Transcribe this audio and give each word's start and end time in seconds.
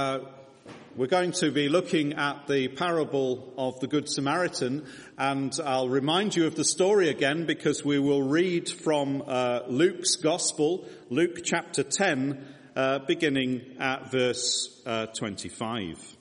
Uh, 0.00 0.20
we're 0.94 1.08
going 1.08 1.32
to 1.32 1.50
be 1.50 1.68
looking 1.68 2.12
at 2.12 2.46
the 2.46 2.68
parable 2.68 3.52
of 3.58 3.80
the 3.80 3.88
Good 3.88 4.08
Samaritan, 4.08 4.86
and 5.18 5.52
I'll 5.64 5.88
remind 5.88 6.36
you 6.36 6.46
of 6.46 6.54
the 6.54 6.64
story 6.64 7.08
again 7.08 7.46
because 7.46 7.84
we 7.84 7.98
will 7.98 8.22
read 8.22 8.68
from 8.68 9.24
uh, 9.26 9.62
Luke's 9.66 10.14
Gospel, 10.14 10.86
Luke 11.10 11.40
chapter 11.42 11.82
10, 11.82 12.46
uh, 12.76 13.00
beginning 13.08 13.74
at 13.80 14.12
verse 14.12 14.80
uh, 14.86 15.06
25. 15.06 16.16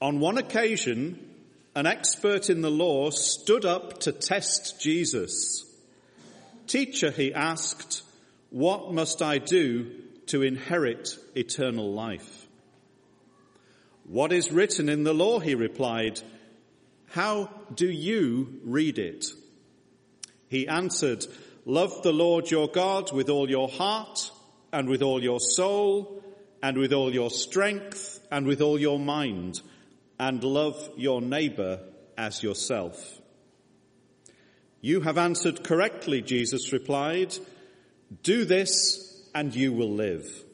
On 0.00 0.20
one 0.20 0.38
occasion, 0.38 1.18
an 1.74 1.86
expert 1.86 2.48
in 2.48 2.60
the 2.60 2.70
law 2.70 3.10
stood 3.10 3.64
up 3.64 3.98
to 4.02 4.12
test 4.12 4.80
Jesus. 4.80 5.64
Teacher, 6.68 7.10
he 7.10 7.34
asked, 7.34 8.04
what 8.50 8.92
must 8.92 9.20
I 9.20 9.38
do 9.38 9.90
to 10.26 10.42
inherit 10.42 11.16
eternal 11.34 11.92
life. 11.92 12.46
What 14.04 14.32
is 14.32 14.52
written 14.52 14.88
in 14.88 15.04
the 15.04 15.14
law? 15.14 15.38
He 15.38 15.54
replied. 15.54 16.20
How 17.10 17.50
do 17.74 17.90
you 17.90 18.60
read 18.64 18.98
it? 18.98 19.26
He 20.48 20.68
answered, 20.68 21.26
love 21.64 22.02
the 22.02 22.12
Lord 22.12 22.50
your 22.50 22.68
God 22.68 23.12
with 23.12 23.28
all 23.28 23.48
your 23.48 23.68
heart 23.68 24.30
and 24.72 24.88
with 24.88 25.02
all 25.02 25.22
your 25.22 25.40
soul 25.40 26.22
and 26.62 26.78
with 26.78 26.92
all 26.92 27.12
your 27.12 27.30
strength 27.30 28.20
and 28.30 28.46
with 28.46 28.60
all 28.60 28.78
your 28.78 28.98
mind 28.98 29.60
and 30.18 30.42
love 30.42 30.90
your 30.96 31.20
neighbor 31.20 31.80
as 32.16 32.42
yourself. 32.42 33.20
You 34.80 35.00
have 35.02 35.18
answered 35.18 35.64
correctly, 35.64 36.22
Jesus 36.22 36.72
replied. 36.72 37.36
Do 38.22 38.44
this 38.44 39.01
and 39.34 39.54
you 39.54 39.72
will 39.72 39.90
live. 39.90 40.44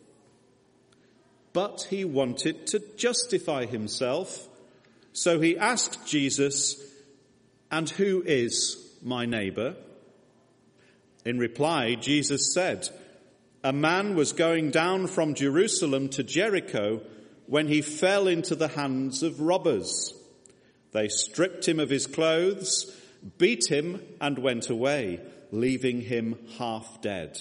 But 1.53 1.87
he 1.91 2.05
wanted 2.05 2.67
to 2.69 2.83
justify 2.97 3.67
himself, 3.67 4.49
so 5.13 5.41
he 5.41 5.59
asked 5.59 6.07
Jesus, 6.07 6.81
and 7.71 7.89
who 7.91 8.23
is 8.25 8.77
my 9.03 9.27
neighbor? 9.27 9.75
In 11.25 11.39
reply, 11.39 11.95
Jesus 11.95 12.53
said, 12.55 12.89
a 13.65 13.73
man 13.73 14.15
was 14.15 14.33
going 14.33 14.71
down 14.71 15.09
from 15.09 15.35
Jerusalem 15.35 16.09
to 16.11 16.23
Jericho 16.23 17.03
when 17.47 17.67
he 17.67 17.83
fell 17.83 18.29
into 18.29 18.55
the 18.55 18.69
hands 18.69 19.23
of 19.23 19.41
robbers. 19.41 20.15
They 20.93 21.09
stripped 21.09 21.67
him 21.67 21.81
of 21.81 21.91
his 21.91 22.07
clothes, 22.07 22.95
beat 23.37 23.67
him, 23.69 24.01
and 24.21 24.39
went 24.39 24.71
away, 24.71 25.21
leaving 25.51 26.03
him 26.03 26.39
half 26.59 27.03
dead. 27.03 27.41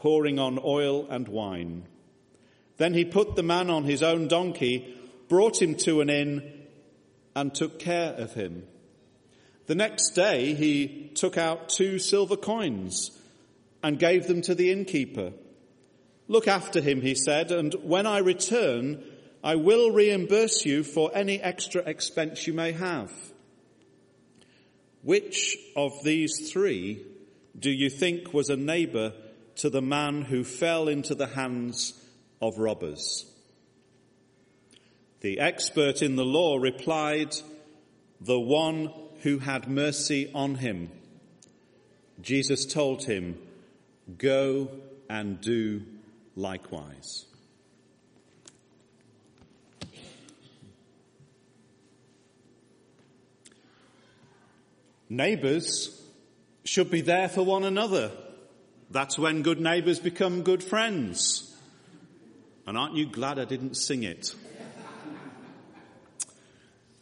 pouring 0.00 0.38
on 0.38 0.58
oil 0.64 1.06
and 1.10 1.28
wine. 1.28 1.86
Then 2.78 2.94
he 2.94 3.04
put 3.04 3.36
the 3.36 3.42
man 3.42 3.68
on 3.68 3.84
his 3.84 4.02
own 4.02 4.28
donkey, 4.28 4.96
brought 5.28 5.60
him 5.60 5.74
to 5.76 6.00
an 6.00 6.08
inn, 6.08 6.42
and 7.36 7.54
took 7.54 7.78
care 7.78 8.14
of 8.14 8.32
him. 8.32 8.66
The 9.66 9.74
next 9.74 10.10
day 10.10 10.54
he 10.54 11.12
took 11.14 11.36
out 11.36 11.68
two 11.68 11.98
silver 11.98 12.36
coins 12.36 13.10
and 13.82 13.98
gave 13.98 14.26
them 14.26 14.40
to 14.42 14.54
the 14.54 14.72
innkeeper. 14.72 15.32
Look 16.28 16.48
after 16.48 16.80
him, 16.80 17.02
he 17.02 17.14
said, 17.14 17.52
and 17.52 17.74
when 17.82 18.06
I 18.06 18.18
return, 18.18 19.04
I 19.44 19.56
will 19.56 19.90
reimburse 19.90 20.64
you 20.64 20.82
for 20.82 21.10
any 21.14 21.40
extra 21.40 21.82
expense 21.82 22.46
you 22.46 22.54
may 22.54 22.72
have. 22.72 23.12
Which 25.02 25.56
of 25.76 25.92
these 26.04 26.50
three 26.50 27.04
do 27.58 27.70
you 27.70 27.90
think 27.90 28.32
was 28.32 28.48
a 28.48 28.56
neighbor 28.56 29.12
to 29.60 29.68
the 29.68 29.82
man 29.82 30.22
who 30.22 30.42
fell 30.42 30.88
into 30.88 31.14
the 31.14 31.26
hands 31.26 31.92
of 32.40 32.56
robbers. 32.56 33.26
The 35.20 35.38
expert 35.38 36.00
in 36.00 36.16
the 36.16 36.24
law 36.24 36.56
replied, 36.56 37.36
the 38.22 38.40
one 38.40 38.90
who 39.20 39.38
had 39.38 39.68
mercy 39.68 40.30
on 40.34 40.54
him. 40.54 40.90
Jesus 42.22 42.64
told 42.64 43.04
him, 43.04 43.38
go 44.16 44.70
and 45.10 45.38
do 45.42 45.82
likewise. 46.36 47.26
Neighbours 55.10 56.02
should 56.64 56.90
be 56.90 57.02
there 57.02 57.28
for 57.28 57.42
one 57.42 57.64
another. 57.64 58.10
That's 58.90 59.16
when 59.16 59.42
good 59.42 59.60
neighbours 59.60 60.00
become 60.00 60.42
good 60.42 60.64
friends. 60.64 61.56
And 62.66 62.76
aren't 62.76 62.96
you 62.96 63.06
glad 63.06 63.38
I 63.38 63.44
didn't 63.44 63.76
sing 63.76 64.02
it? 64.02 64.34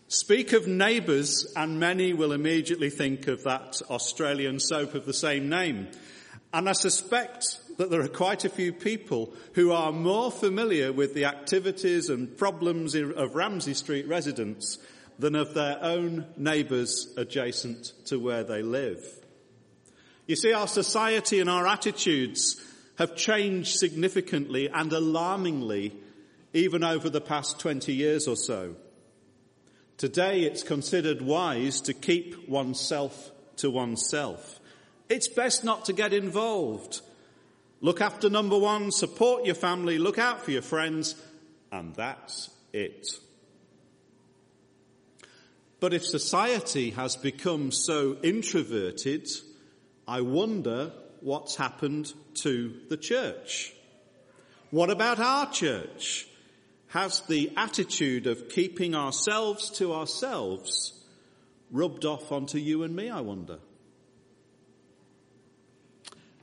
Speak 0.09 0.53
of 0.53 0.67
neighbours 0.67 1.51
and 1.57 1.81
many 1.81 2.13
will 2.13 2.33
immediately 2.33 2.91
think 2.91 3.27
of 3.27 3.43
that 3.45 3.81
Australian 3.91 4.61
soap 4.61 4.95
of 4.95 5.07
the 5.07 5.15
same 5.15 5.49
name. 5.49 5.89
And 6.53 6.69
I 6.69 6.73
suspect 6.73 7.61
that 7.79 7.91
there 7.91 8.01
are 8.01 8.09
quite 8.09 8.45
a 8.45 8.51
few 8.51 8.73
people 8.73 9.33
who 9.55 9.73
are 9.73 9.93
more 9.93 10.31
familiar 10.31 10.93
with 10.93 11.15
the 11.15 11.27
activities 11.27 12.09
and 12.09 12.37
problems 12.37 12.95
of 12.95 13.35
Ramsay 13.35 13.75
Street 13.75 14.09
residents 14.09 14.79
than 15.19 15.35
of 15.35 15.55
their 15.55 15.79
own 15.83 16.27
neighbours 16.37 17.13
adjacent 17.17 17.93
to 18.07 18.19
where 18.19 18.45
they 18.45 18.63
live. 18.63 19.05
You 20.29 20.37
see, 20.37 20.53
our 20.53 20.69
society 20.69 21.41
and 21.41 21.49
our 21.49 21.67
attitudes 21.67 22.63
have 22.99 23.17
changed 23.17 23.79
significantly 23.79 24.69
and 24.69 24.93
alarmingly 24.93 25.95
even 26.53 26.85
over 26.85 27.09
the 27.09 27.23
past 27.23 27.59
20 27.59 27.95
years 27.95 28.29
or 28.29 28.37
so. 28.37 28.77
Today 29.97 30.43
it's 30.43 30.63
considered 30.63 31.23
wise 31.23 31.81
to 31.81 31.95
keep 31.95 32.47
oneself 32.47 33.31
to 33.57 33.71
oneself. 33.71 34.61
It's 35.09 35.29
best 35.29 35.65
not 35.65 35.87
to 35.87 35.95
get 35.95 36.13
involved. 36.13 37.01
Look 37.81 38.03
after 38.03 38.29
number 38.29 38.59
one, 38.59 38.93
support 38.93 39.47
your 39.47 39.55
family, 39.55 39.99
look 39.99 40.19
out 40.19 40.45
for 40.45 40.51
your 40.51 40.63
friends, 40.63 41.15
and 41.73 41.95
that's 41.95 42.51
it. 42.75 43.09
But 45.81 45.95
if 45.95 46.05
society 46.05 46.91
has 46.91 47.17
become 47.17 47.73
so 47.73 48.19
introverted, 48.23 49.27
I 50.09 50.23
wonder 50.23 50.91
what's 51.21 51.55
happened 51.55 52.11
to 52.43 52.75
the 52.89 52.97
church. 52.97 53.75
What 54.71 54.89
about 54.89 55.21
our 55.21 55.53
church? 55.53 56.27
Has 56.89 57.21
the 57.29 57.53
attitude 57.59 58.27
of 58.27 58.49
keeping 58.49 58.95
ourselves 58.95 59.69
to 59.73 59.93
ourselves 59.93 60.95
rubbed 61.71 62.07
off 62.07 62.33
onto 62.33 62.57
you 62.57 62.85
and 62.85 62.97
me, 62.97 63.11
I 63.11 63.21
wonder? 63.21 63.59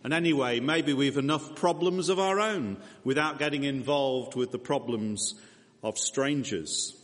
And 0.03 0.13
anyway, 0.13 0.59
maybe 0.59 0.93
we've 0.93 1.17
enough 1.17 1.55
problems 1.55 2.09
of 2.09 2.19
our 2.19 2.39
own 2.39 2.77
without 3.03 3.39
getting 3.39 3.63
involved 3.63 4.35
with 4.35 4.51
the 4.51 4.59
problems 4.59 5.33
of 5.81 5.97
strangers. 5.97 6.95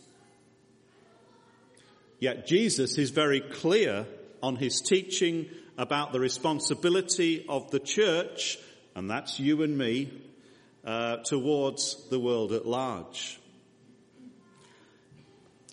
Yet 2.20 2.46
Jesus 2.46 2.98
is 2.98 3.10
very 3.10 3.40
clear 3.40 4.06
on 4.40 4.54
his 4.54 4.80
teaching 4.80 5.46
about 5.78 6.12
the 6.12 6.20
responsibility 6.20 7.44
of 7.48 7.70
the 7.70 7.80
church, 7.80 8.58
and 8.94 9.10
that's 9.10 9.40
you 9.40 9.62
and 9.62 9.76
me, 9.76 10.12
uh, 10.84 11.18
towards 11.18 12.08
the 12.10 12.18
world 12.18 12.52
at 12.52 12.66
large. 12.66 13.40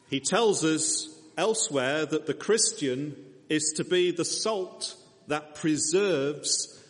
He 0.10 0.19
tells 0.19 0.63
us 0.63 1.07
elsewhere 1.38 2.06
that 2.06 2.25
the 2.25 2.34
Christian 2.34 3.16
is 3.50 3.74
to 3.78 3.84
be 3.84 4.12
the 4.12 4.25
salt 4.25 4.96
that 5.28 5.56
preserves 5.56 6.84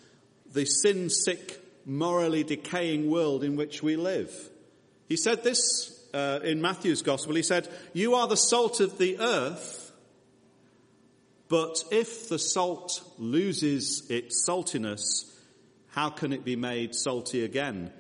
the 0.54 0.66
sin 0.66 1.10
sick, 1.10 1.60
morally 1.86 2.44
decaying 2.44 3.10
world 3.10 3.44
in 3.44 3.56
which 3.56 3.82
we 3.82 3.96
live. 3.96 4.32
He 5.08 5.18
said 5.18 5.44
this 5.44 6.00
uh, 6.14 6.40
in 6.44 6.62
Matthew's 6.62 7.02
gospel. 7.02 7.36
He 7.36 7.44
said, 7.44 7.68
you 7.94 8.16
are 8.16 8.28
the 8.28 8.38
salt 8.38 8.80
of 8.80 8.98
the 8.98 9.20
earth, 9.20 9.89
but 11.50 11.84
if 11.92 12.30
the 12.30 12.40
salt 12.40 13.04
loses 13.18 14.10
its 14.10 14.48
saltiness, 14.48 15.26
how 15.90 16.10
can 16.10 16.32
it 16.32 16.46
be 16.46 16.56
made 16.56 16.96
salty 16.96 17.44
again? 17.44 17.92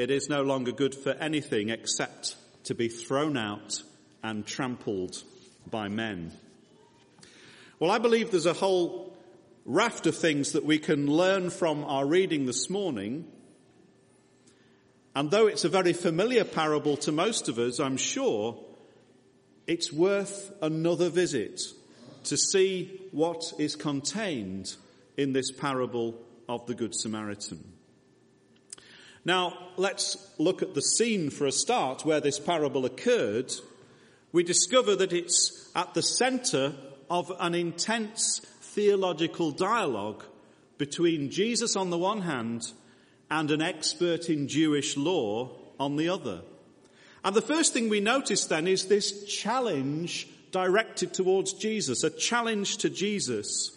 it 0.00 0.10
is 0.10 0.30
no 0.30 0.42
longer 0.42 0.72
good 0.72 0.94
for 0.94 1.10
anything 1.10 1.68
except 1.68 2.34
to 2.64 2.74
be 2.74 2.88
thrown 2.88 3.36
out 3.36 3.82
and 4.22 4.46
trampled 4.46 5.22
by 5.70 5.88
men. 5.88 6.32
Well, 7.78 7.90
I 7.90 7.98
believe 7.98 8.30
there's 8.30 8.46
a 8.46 8.54
whole 8.54 9.14
raft 9.66 10.06
of 10.06 10.16
things 10.16 10.52
that 10.52 10.64
we 10.64 10.78
can 10.78 11.06
learn 11.06 11.50
from 11.50 11.84
our 11.84 12.06
reading 12.06 12.46
this 12.46 12.70
morning. 12.70 13.26
And 15.14 15.30
though 15.30 15.48
it's 15.48 15.64
a 15.64 15.68
very 15.68 15.92
familiar 15.92 16.44
parable 16.44 16.96
to 16.98 17.12
most 17.12 17.50
of 17.50 17.58
us, 17.58 17.78
I'm 17.78 17.98
sure 17.98 18.58
it's 19.66 19.92
worth 19.92 20.50
another 20.62 21.10
visit 21.10 21.60
to 22.24 22.36
see 22.36 23.00
what 23.12 23.52
is 23.58 23.76
contained 23.76 24.74
in 25.16 25.32
this 25.32 25.50
parable 25.50 26.14
of 26.48 26.66
the 26.66 26.74
Good 26.74 26.94
Samaritan. 26.94 27.72
Now, 29.24 29.56
let's 29.76 30.16
look 30.38 30.62
at 30.62 30.74
the 30.74 30.82
scene 30.82 31.30
for 31.30 31.46
a 31.46 31.52
start 31.52 32.04
where 32.04 32.20
this 32.20 32.38
parable 32.38 32.86
occurred. 32.86 33.52
We 34.32 34.42
discover 34.42 34.96
that 34.96 35.12
it's 35.12 35.70
at 35.74 35.94
the 35.94 36.02
center 36.02 36.74
of 37.10 37.30
an 37.38 37.54
intense 37.54 38.40
theological 38.60 39.50
dialogue 39.50 40.24
between 40.78 41.30
Jesus 41.30 41.76
on 41.76 41.90
the 41.90 41.98
one 41.98 42.22
hand 42.22 42.72
and 43.30 43.50
an 43.50 43.60
expert 43.60 44.30
in 44.30 44.48
Jewish 44.48 44.96
law 44.96 45.50
on 45.78 45.96
the 45.96 46.08
other. 46.08 46.42
And 47.22 47.36
the 47.36 47.42
first 47.42 47.72
thing 47.72 47.88
we 47.88 48.00
notice 48.00 48.46
then 48.46 48.66
is 48.66 48.86
this 48.86 49.24
challenge 49.26 50.28
directed 50.50 51.14
towards 51.14 51.52
Jesus, 51.54 52.04
a 52.04 52.10
challenge 52.10 52.78
to 52.78 52.90
Jesus. 52.90 53.70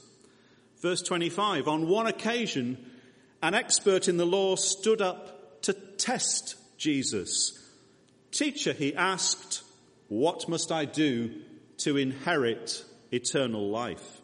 Verse 0.82 1.02
25, 1.02 1.68
on 1.68 1.88
one 1.88 2.08
occasion, 2.08 2.78
an 3.42 3.54
expert 3.54 4.08
in 4.08 4.18
the 4.18 4.26
law 4.26 4.56
stood 4.56 5.02
up 5.02 5.62
to 5.64 5.74
test 5.74 6.56
Jesus. 6.78 7.60
Teacher, 8.32 8.74
he 8.74 8.96
asked, 8.96 9.64
what 10.10 10.50
must 10.50 10.72
I 10.72 10.86
do 10.86 11.32
to 11.80 11.98
inherit 11.98 12.84
eternal 13.12 13.70
life? 13.70 14.22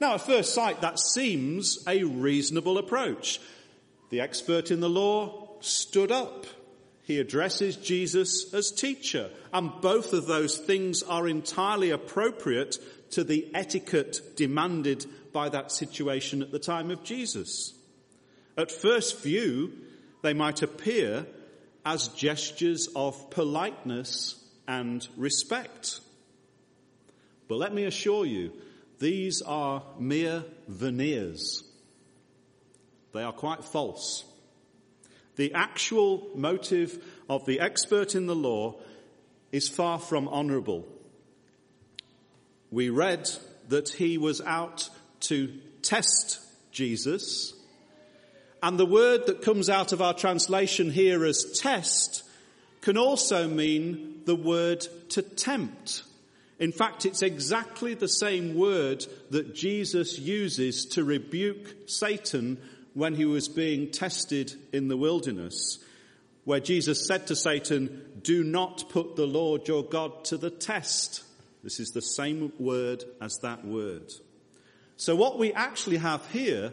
Now, 0.00 0.14
at 0.14 0.20
first 0.20 0.54
sight, 0.54 0.80
that 0.80 0.98
seems 0.98 1.82
a 1.86 2.04
reasonable 2.04 2.78
approach. 2.78 3.40
The 4.10 4.20
expert 4.20 4.70
in 4.70 4.80
the 4.80 4.88
law 4.88 5.56
stood 5.60 6.12
up. 6.12 6.46
He 7.04 7.20
addresses 7.20 7.76
Jesus 7.76 8.52
as 8.54 8.72
teacher, 8.72 9.30
and 9.52 9.70
both 9.82 10.14
of 10.14 10.26
those 10.26 10.56
things 10.56 11.02
are 11.02 11.28
entirely 11.28 11.90
appropriate 11.90 12.78
to 13.10 13.22
the 13.22 13.48
etiquette 13.54 14.20
demanded 14.36 15.04
by 15.32 15.50
that 15.50 15.70
situation 15.70 16.40
at 16.42 16.50
the 16.50 16.58
time 16.58 16.90
of 16.90 17.04
Jesus. 17.04 17.74
At 18.56 18.72
first 18.72 19.22
view, 19.22 19.72
they 20.22 20.32
might 20.32 20.62
appear 20.62 21.26
as 21.84 22.08
gestures 22.08 22.88
of 22.96 23.30
politeness 23.30 24.42
and 24.66 25.06
respect. 25.16 26.00
But 27.48 27.58
let 27.58 27.74
me 27.74 27.84
assure 27.84 28.24
you, 28.24 28.52
these 28.98 29.42
are 29.42 29.82
mere 29.98 30.44
veneers. 30.66 31.62
They 33.12 33.22
are 33.22 33.32
quite 33.32 33.64
false. 33.64 34.24
The 35.36 35.54
actual 35.54 36.28
motive 36.34 37.02
of 37.28 37.44
the 37.46 37.60
expert 37.60 38.14
in 38.14 38.26
the 38.26 38.36
law 38.36 38.76
is 39.50 39.68
far 39.68 39.98
from 39.98 40.28
honourable. 40.28 40.86
We 42.70 42.90
read 42.90 43.28
that 43.68 43.88
he 43.88 44.18
was 44.18 44.40
out 44.40 44.88
to 45.20 45.52
test 45.82 46.40
Jesus, 46.70 47.54
and 48.62 48.78
the 48.78 48.86
word 48.86 49.26
that 49.26 49.42
comes 49.42 49.68
out 49.68 49.92
of 49.92 50.02
our 50.02 50.14
translation 50.14 50.90
here 50.90 51.24
as 51.24 51.58
test 51.60 52.24
can 52.80 52.96
also 52.96 53.48
mean 53.48 54.22
the 54.24 54.36
word 54.36 54.86
to 55.10 55.22
tempt. 55.22 56.02
In 56.58 56.72
fact, 56.72 57.06
it's 57.06 57.22
exactly 57.22 57.94
the 57.94 58.08
same 58.08 58.54
word 58.54 59.06
that 59.30 59.54
Jesus 59.54 60.18
uses 60.18 60.86
to 60.86 61.04
rebuke 61.04 61.74
Satan 61.86 62.58
when 62.94 63.14
he 63.14 63.24
was 63.24 63.48
being 63.48 63.90
tested 63.90 64.54
in 64.72 64.88
the 64.88 64.96
wilderness, 64.96 65.78
where 66.44 66.60
Jesus 66.60 67.06
said 67.06 67.26
to 67.26 67.36
Satan, 67.36 68.20
do 68.22 68.42
not 68.44 68.88
put 68.88 69.16
the 69.16 69.26
Lord 69.26 69.68
your 69.68 69.82
God 69.82 70.24
to 70.26 70.36
the 70.36 70.50
test. 70.50 71.22
This 71.62 71.80
is 71.80 71.90
the 71.90 72.02
same 72.02 72.52
word 72.58 73.04
as 73.20 73.38
that 73.42 73.64
word. 73.64 74.10
So 74.96 75.16
what 75.16 75.38
we 75.38 75.52
actually 75.52 75.96
have 75.96 76.24
here 76.30 76.72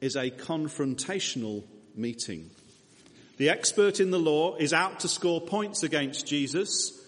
is 0.00 0.16
a 0.16 0.30
confrontational 0.30 1.62
meeting. 1.94 2.50
The 3.36 3.50
expert 3.50 4.00
in 4.00 4.10
the 4.10 4.18
law 4.18 4.56
is 4.56 4.72
out 4.72 5.00
to 5.00 5.08
score 5.08 5.40
points 5.40 5.82
against 5.82 6.26
Jesus 6.26 6.98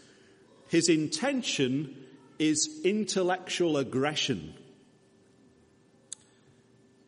his 0.69 0.88
intention 0.88 1.96
is 2.38 2.81
intellectual 2.84 3.76
aggression. 3.76 4.55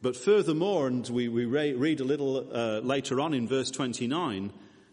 But 0.02 0.16
furthermore, 0.16 0.86
and 0.86 1.08
we, 1.08 1.28
we 1.28 1.44
read 1.46 2.00
a 2.00 2.04
little 2.04 2.46
uh, 2.52 2.80
later 2.80 3.20
on 3.20 3.34
in 3.34 3.48
verse 3.48 3.70
29, 3.70 4.52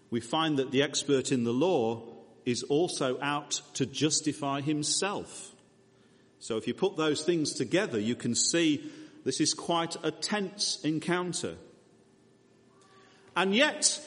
we 0.09 0.19
find 0.19 0.59
that 0.59 0.71
the 0.71 0.83
expert 0.83 1.31
in 1.31 1.43
the 1.43 1.53
law 1.53 2.03
is 2.45 2.63
also 2.63 3.19
out 3.21 3.61
to 3.73 3.85
justify 3.85 4.61
himself. 4.61 5.51
So 6.39 6.57
if 6.57 6.67
you 6.67 6.73
put 6.73 6.97
those 6.97 7.23
things 7.23 7.53
together, 7.53 7.99
you 7.99 8.15
can 8.15 8.35
see 8.35 8.91
this 9.23 9.39
is 9.39 9.53
quite 9.53 9.95
a 10.03 10.11
tense 10.11 10.79
encounter. 10.83 11.55
And 13.35 13.55
yet, 13.55 13.99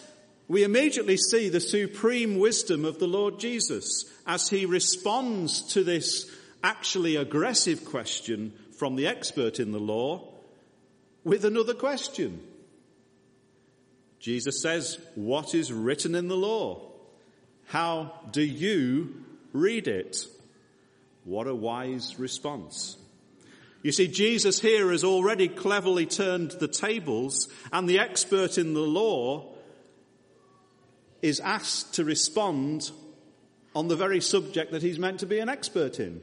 we 0.49 0.63
immediately 0.63 1.17
see 1.17 1.49
the 1.49 1.61
supreme 1.61 2.39
wisdom 2.39 2.85
of 2.85 2.99
the 2.99 3.09
Lord 3.09 3.41
Jesus 3.41 4.05
as 4.27 4.49
he 4.49 4.67
responds 4.67 5.73
to 5.73 5.83
this 5.83 6.31
actually 6.63 7.17
aggressive 7.17 7.85
question 7.85 8.53
from 8.79 8.97
the 8.97 9.07
expert 9.07 9.59
in 9.59 9.73
the 9.73 9.81
law 9.81 10.36
with 11.27 11.45
another 11.45 11.75
question. 11.75 12.41
Jesus 14.21 14.63
says, 14.63 14.97
what 15.17 15.57
is 15.57 15.73
written 15.73 16.15
in 16.15 16.29
the 16.29 16.37
law? 16.37 16.93
How 17.65 18.13
do 18.31 18.43
you 18.43 19.25
read 19.53 19.89
it? 19.89 20.25
What 21.25 21.49
a 21.49 21.55
wise 21.55 22.17
response. 22.21 22.97
You 23.83 23.91
see, 23.91 24.07
Jesus 24.07 24.61
here 24.61 24.93
has 24.93 25.03
already 25.03 25.49
cleverly 25.49 26.07
turned 26.07 26.53
the 26.53 26.69
tables 26.69 27.49
and 27.73 27.89
the 27.89 27.99
expert 27.99 28.57
in 28.57 28.73
the 28.73 28.81
law 28.81 29.53
is 31.23 31.41
asked 31.41 31.95
to 31.95 32.05
respond 32.05 32.93
on 33.75 33.89
the 33.89 33.97
very 33.97 34.21
subject 34.21 34.71
that 34.71 34.83
he's 34.83 35.01
meant 35.01 35.19
to 35.21 35.27
be 35.27 35.41
an 35.41 35.49
expert 35.49 35.99
in. 35.99 36.23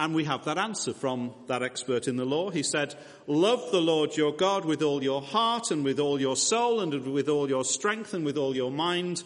And 0.00 0.14
we 0.14 0.24
have 0.24 0.46
that 0.46 0.56
answer 0.56 0.94
from 0.94 1.34
that 1.46 1.62
expert 1.62 2.08
in 2.08 2.16
the 2.16 2.24
law. 2.24 2.48
He 2.48 2.62
said, 2.62 2.94
love 3.26 3.70
the 3.70 3.82
Lord 3.82 4.16
your 4.16 4.32
God 4.32 4.64
with 4.64 4.80
all 4.80 5.02
your 5.04 5.20
heart 5.20 5.70
and 5.70 5.84
with 5.84 6.00
all 6.00 6.18
your 6.18 6.36
soul 6.36 6.80
and 6.80 7.12
with 7.12 7.28
all 7.28 7.50
your 7.50 7.64
strength 7.64 8.14
and 8.14 8.24
with 8.24 8.38
all 8.38 8.56
your 8.56 8.70
mind 8.70 9.22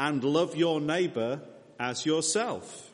and 0.00 0.24
love 0.24 0.56
your 0.56 0.80
neighbor 0.80 1.42
as 1.78 2.06
yourself. 2.06 2.92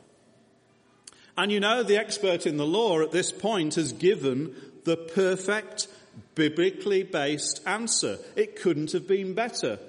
And 1.37 1.49
you 1.49 1.61
know, 1.61 1.81
the 1.81 1.95
expert 1.95 2.45
in 2.45 2.57
the 2.57 2.67
law 2.67 2.99
at 2.99 3.13
this 3.13 3.31
point 3.31 3.75
has 3.75 3.93
given 3.93 4.53
the 4.83 4.97
perfect 4.97 5.87
biblically 6.35 7.03
based 7.03 7.61
answer. 7.65 8.17
It 8.35 8.57
couldn't 8.57 8.91
have 8.91 9.07
been 9.07 9.33
better. 9.33 9.79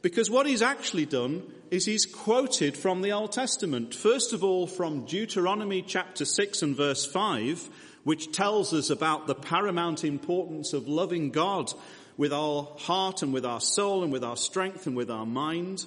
Because 0.00 0.30
what 0.30 0.46
he's 0.46 0.62
actually 0.62 1.06
done 1.06 1.42
is 1.72 1.86
he's 1.86 2.04
quoted 2.04 2.76
from 2.76 3.00
the 3.00 3.12
Old 3.12 3.32
Testament. 3.32 3.94
First 3.94 4.34
of 4.34 4.44
all, 4.44 4.66
from 4.66 5.06
Deuteronomy 5.06 5.80
chapter 5.80 6.26
6 6.26 6.60
and 6.60 6.76
verse 6.76 7.06
5, 7.06 7.66
which 8.04 8.30
tells 8.30 8.74
us 8.74 8.90
about 8.90 9.26
the 9.26 9.34
paramount 9.34 10.04
importance 10.04 10.74
of 10.74 10.86
loving 10.86 11.30
God 11.30 11.72
with 12.18 12.30
our 12.30 12.68
heart 12.76 13.22
and 13.22 13.32
with 13.32 13.46
our 13.46 13.58
soul 13.58 14.04
and 14.04 14.12
with 14.12 14.22
our 14.22 14.36
strength 14.36 14.86
and 14.86 14.94
with 14.94 15.10
our 15.10 15.24
mind. 15.24 15.86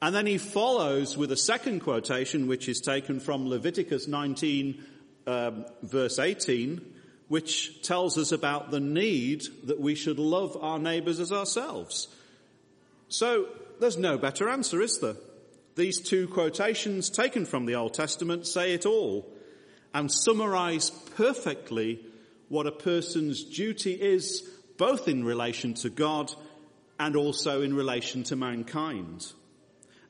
And 0.00 0.14
then 0.14 0.24
he 0.24 0.38
follows 0.38 1.18
with 1.18 1.30
a 1.32 1.36
second 1.36 1.80
quotation, 1.80 2.46
which 2.46 2.66
is 2.66 2.80
taken 2.80 3.20
from 3.20 3.46
Leviticus 3.46 4.08
19, 4.08 4.82
um, 5.26 5.66
verse 5.82 6.18
18, 6.18 6.80
which 7.28 7.82
tells 7.82 8.16
us 8.16 8.32
about 8.32 8.70
the 8.70 8.80
need 8.80 9.42
that 9.64 9.78
we 9.80 9.94
should 9.94 10.18
love 10.18 10.56
our 10.62 10.78
neighbors 10.78 11.20
as 11.20 11.30
ourselves. 11.30 12.08
So 13.10 13.48
there's 13.80 13.98
no 13.98 14.18
better 14.18 14.48
answer, 14.48 14.80
is 14.80 14.98
there? 15.00 15.16
These 15.74 16.00
two 16.00 16.28
quotations 16.28 17.10
taken 17.10 17.46
from 17.46 17.66
the 17.66 17.76
Old 17.76 17.94
Testament 17.94 18.46
say 18.46 18.74
it 18.74 18.86
all 18.86 19.32
and 19.94 20.10
summarize 20.10 20.90
perfectly 20.90 22.04
what 22.48 22.66
a 22.66 22.72
person's 22.72 23.44
duty 23.44 23.92
is, 23.92 24.42
both 24.76 25.08
in 25.08 25.24
relation 25.24 25.74
to 25.74 25.90
God 25.90 26.32
and 26.98 27.16
also 27.16 27.62
in 27.62 27.74
relation 27.74 28.24
to 28.24 28.36
mankind. 28.36 29.32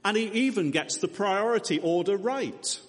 And 0.05 0.17
he 0.17 0.25
even 0.47 0.71
gets 0.71 0.99
the 0.99 1.09
priority 1.09 1.79
order 1.79 2.17
right. 2.17 2.81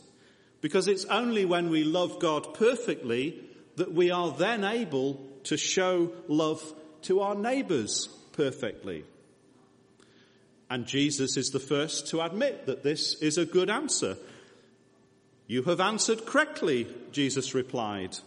Because 0.61 0.88
it's 0.88 1.05
only 1.05 1.45
when 1.45 1.69
we 1.69 1.83
love 1.83 2.19
God 2.19 2.53
perfectly 2.53 3.39
that 3.75 3.93
we 3.93 4.11
are 4.11 4.31
then 4.31 4.63
able 4.63 5.21
to 5.43 5.57
show 5.57 6.11
love 6.27 6.63
to 7.03 7.19
our 7.21 7.35
neighbours 7.35 8.07
perfectly. 8.33 9.03
And 10.71 10.87
Jesus 10.87 11.35
is 11.35 11.49
the 11.49 11.59
first 11.59 12.07
to 12.07 12.21
admit 12.21 12.65
that 12.67 12.81
this 12.81 13.15
is 13.15 13.37
a 13.37 13.43
good 13.43 13.69
answer. 13.69 14.15
You 15.45 15.63
have 15.63 15.81
answered 15.81 16.25
correctly, 16.25 16.87
Jesus 17.11 17.53
replied. 17.53 18.17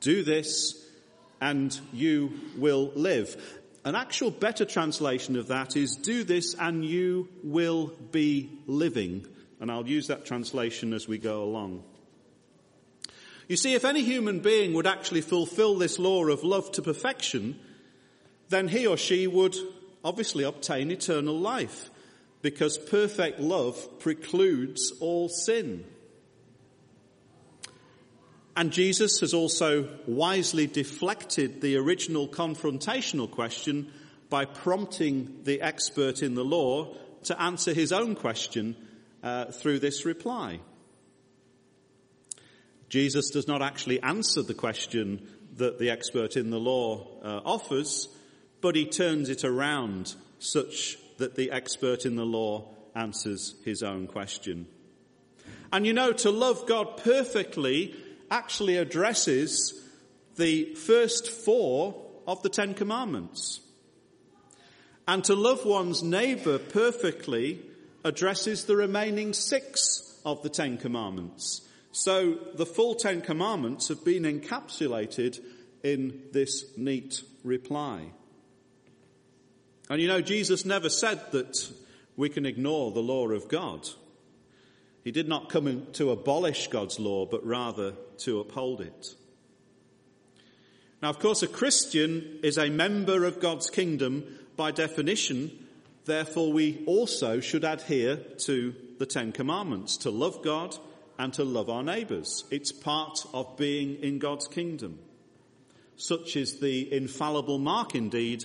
Do 0.00 0.22
this 0.22 0.86
and 1.40 1.76
you 1.92 2.38
will 2.56 2.92
live. 2.94 3.60
An 3.84 3.96
actual 3.96 4.30
better 4.30 4.64
translation 4.64 5.34
of 5.34 5.48
that 5.48 5.76
is 5.76 5.96
do 5.96 6.22
this 6.22 6.54
and 6.54 6.84
you 6.84 7.28
will 7.42 7.88
be 8.12 8.50
living. 8.68 9.26
And 9.58 9.68
I'll 9.68 9.88
use 9.88 10.06
that 10.06 10.24
translation 10.24 10.92
as 10.92 11.08
we 11.08 11.18
go 11.18 11.42
along. 11.42 11.82
You 13.48 13.56
see, 13.56 13.74
if 13.74 13.84
any 13.84 14.04
human 14.04 14.38
being 14.38 14.74
would 14.74 14.86
actually 14.86 15.22
fulfill 15.22 15.76
this 15.76 15.98
law 15.98 16.24
of 16.26 16.44
love 16.44 16.70
to 16.72 16.82
perfection, 16.82 17.58
then 18.48 18.68
he 18.68 18.86
or 18.86 18.96
she 18.96 19.26
would 19.26 19.56
obviously 20.04 20.44
obtain 20.44 20.90
eternal 20.90 21.38
life 21.38 21.90
because 22.42 22.78
perfect 22.78 23.40
love 23.40 23.98
precludes 23.98 24.92
all 25.00 25.28
sin. 25.28 25.84
And 28.56 28.72
Jesus 28.72 29.20
has 29.20 29.32
also 29.32 29.88
wisely 30.06 30.66
deflected 30.66 31.60
the 31.60 31.76
original 31.76 32.28
confrontational 32.28 33.30
question 33.30 33.92
by 34.28 34.44
prompting 34.44 35.40
the 35.44 35.60
expert 35.60 36.22
in 36.22 36.34
the 36.34 36.44
law 36.44 36.94
to 37.24 37.40
answer 37.40 37.72
his 37.72 37.92
own 37.92 38.14
question 38.14 38.76
uh, 39.22 39.46
through 39.46 39.78
this 39.78 40.04
reply. 40.04 40.60
Jesus 42.88 43.30
does 43.30 43.46
not 43.46 43.62
actually 43.62 44.02
answer 44.02 44.42
the 44.42 44.54
question 44.54 45.28
that 45.56 45.78
the 45.78 45.90
expert 45.90 46.36
in 46.36 46.50
the 46.50 46.58
law 46.58 47.06
uh, 47.22 47.40
offers, 47.44 48.08
but 48.60 48.76
he 48.76 48.86
turns 48.86 49.28
it 49.28 49.44
around 49.44 50.14
such 50.38 50.98
that 51.18 51.36
the 51.36 51.50
expert 51.50 52.04
in 52.04 52.16
the 52.16 52.24
law 52.24 52.68
answers 52.94 53.54
his 53.64 53.82
own 53.82 54.06
question. 54.06 54.66
And 55.72 55.86
you 55.86 55.92
know, 55.92 56.12
to 56.12 56.30
love 56.30 56.66
God 56.66 56.96
perfectly 56.96 57.94
actually 58.30 58.76
addresses 58.76 59.74
the 60.36 60.74
first 60.74 61.28
four 61.28 61.94
of 62.26 62.42
the 62.42 62.48
Ten 62.48 62.74
Commandments. 62.74 63.60
And 65.06 65.24
to 65.24 65.34
love 65.34 65.64
one's 65.64 66.02
neighbour 66.02 66.58
perfectly 66.58 67.60
addresses 68.04 68.64
the 68.64 68.76
remaining 68.76 69.32
six 69.32 70.20
of 70.24 70.42
the 70.42 70.48
Ten 70.48 70.78
Commandments. 70.78 71.62
So 71.92 72.38
the 72.54 72.66
full 72.66 72.94
Ten 72.94 73.20
Commandments 73.20 73.88
have 73.88 74.04
been 74.04 74.22
encapsulated 74.22 75.40
in 75.82 76.22
this 76.32 76.64
neat 76.76 77.22
reply. 77.42 78.12
And 79.90 80.00
you 80.00 80.06
know, 80.06 80.20
Jesus 80.20 80.64
never 80.64 80.88
said 80.88 81.20
that 81.32 81.68
we 82.16 82.28
can 82.28 82.46
ignore 82.46 82.92
the 82.92 83.02
law 83.02 83.28
of 83.28 83.48
God. 83.48 83.88
He 85.02 85.10
did 85.10 85.28
not 85.28 85.48
come 85.48 85.88
to 85.94 86.12
abolish 86.12 86.68
God's 86.68 87.00
law, 87.00 87.26
but 87.26 87.44
rather 87.44 87.94
to 88.18 88.38
uphold 88.38 88.82
it. 88.82 89.14
Now, 91.02 91.10
of 91.10 91.18
course, 91.18 91.42
a 91.42 91.48
Christian 91.48 92.38
is 92.44 92.56
a 92.56 92.70
member 92.70 93.24
of 93.24 93.40
God's 93.40 93.68
kingdom 93.68 94.22
by 94.56 94.70
definition. 94.70 95.50
Therefore, 96.04 96.52
we 96.52 96.84
also 96.86 97.40
should 97.40 97.64
adhere 97.64 98.16
to 98.16 98.74
the 98.98 99.06
Ten 99.06 99.32
Commandments 99.32 99.96
to 99.98 100.10
love 100.10 100.44
God 100.44 100.76
and 101.18 101.32
to 101.34 101.42
love 101.42 101.68
our 101.68 101.82
neighbours. 101.82 102.44
It's 102.52 102.70
part 102.70 103.26
of 103.34 103.56
being 103.56 103.96
in 103.96 104.20
God's 104.20 104.46
kingdom. 104.46 105.00
Such 105.96 106.36
is 106.36 106.60
the 106.60 106.92
infallible 106.92 107.58
mark, 107.58 107.96
indeed, 107.96 108.44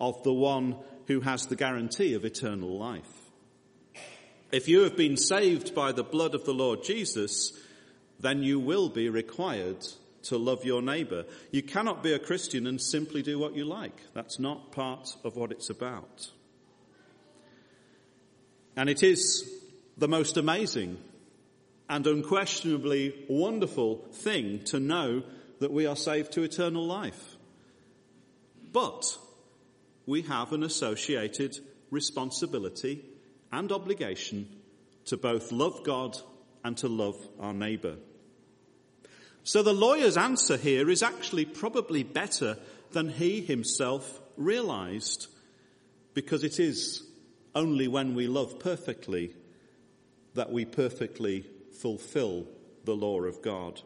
of 0.00 0.22
the 0.22 0.32
one 0.32 0.76
who 1.06 1.20
has 1.20 1.46
the 1.46 1.56
guarantee 1.56 2.14
of 2.14 2.24
eternal 2.24 2.78
life. 2.78 3.30
If 4.52 4.68
you 4.68 4.80
have 4.80 4.96
been 4.96 5.16
saved 5.16 5.74
by 5.74 5.92
the 5.92 6.02
blood 6.02 6.34
of 6.34 6.44
the 6.44 6.54
Lord 6.54 6.82
Jesus, 6.82 7.52
then 8.18 8.42
you 8.42 8.58
will 8.58 8.88
be 8.88 9.08
required 9.08 9.86
to 10.24 10.36
love 10.36 10.64
your 10.64 10.82
neighbour. 10.82 11.24
You 11.50 11.62
cannot 11.62 12.02
be 12.02 12.12
a 12.12 12.18
Christian 12.18 12.66
and 12.66 12.80
simply 12.80 13.22
do 13.22 13.38
what 13.38 13.54
you 13.54 13.64
like. 13.64 13.96
That's 14.12 14.38
not 14.38 14.72
part 14.72 15.16
of 15.24 15.36
what 15.36 15.52
it's 15.52 15.70
about. 15.70 16.30
And 18.76 18.88
it 18.88 19.02
is 19.02 19.50
the 19.96 20.08
most 20.08 20.36
amazing 20.36 20.98
and 21.88 22.06
unquestionably 22.06 23.14
wonderful 23.28 24.04
thing 24.12 24.64
to 24.64 24.78
know 24.78 25.22
that 25.58 25.72
we 25.72 25.86
are 25.86 25.96
saved 25.96 26.32
to 26.32 26.42
eternal 26.42 26.86
life. 26.86 27.36
But 28.72 29.16
we 30.10 30.22
have 30.22 30.52
an 30.52 30.64
associated 30.64 31.56
responsibility 31.92 33.04
and 33.52 33.70
obligation 33.70 34.48
to 35.04 35.16
both 35.16 35.52
love 35.52 35.84
God 35.84 36.18
and 36.64 36.76
to 36.78 36.88
love 36.88 37.16
our 37.38 37.54
neighbour. 37.54 37.94
So 39.44 39.62
the 39.62 39.72
lawyer's 39.72 40.16
answer 40.16 40.56
here 40.56 40.90
is 40.90 41.04
actually 41.04 41.44
probably 41.44 42.02
better 42.02 42.58
than 42.90 43.08
he 43.08 43.40
himself 43.40 44.20
realized 44.36 45.28
because 46.12 46.42
it 46.42 46.58
is 46.58 47.04
only 47.54 47.86
when 47.86 48.16
we 48.16 48.26
love 48.26 48.58
perfectly 48.58 49.32
that 50.34 50.50
we 50.50 50.64
perfectly 50.64 51.46
fulfill 51.80 52.48
the 52.84 52.96
law 52.96 53.22
of 53.22 53.42
God. 53.42 53.80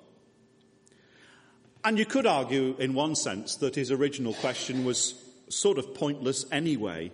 And 1.85 1.99
you 1.99 2.07
could 2.07 2.27
argue 2.27 2.77
in 2.79 2.95
one 2.95 3.15
sense 3.15 3.57
that 3.57 3.75
his 3.75 3.91
original 3.91 4.33
question 4.33 4.87
was 4.87 5.21
sort 5.49 5.79
of 5.79 5.95
pointless 5.95 6.45
anyway, 6.51 7.13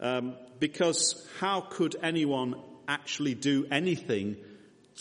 um, 0.00 0.36
because 0.58 1.26
how 1.40 1.60
could 1.60 1.96
anyone 2.02 2.54
actually 2.88 3.34
do 3.34 3.66
anything 3.70 4.36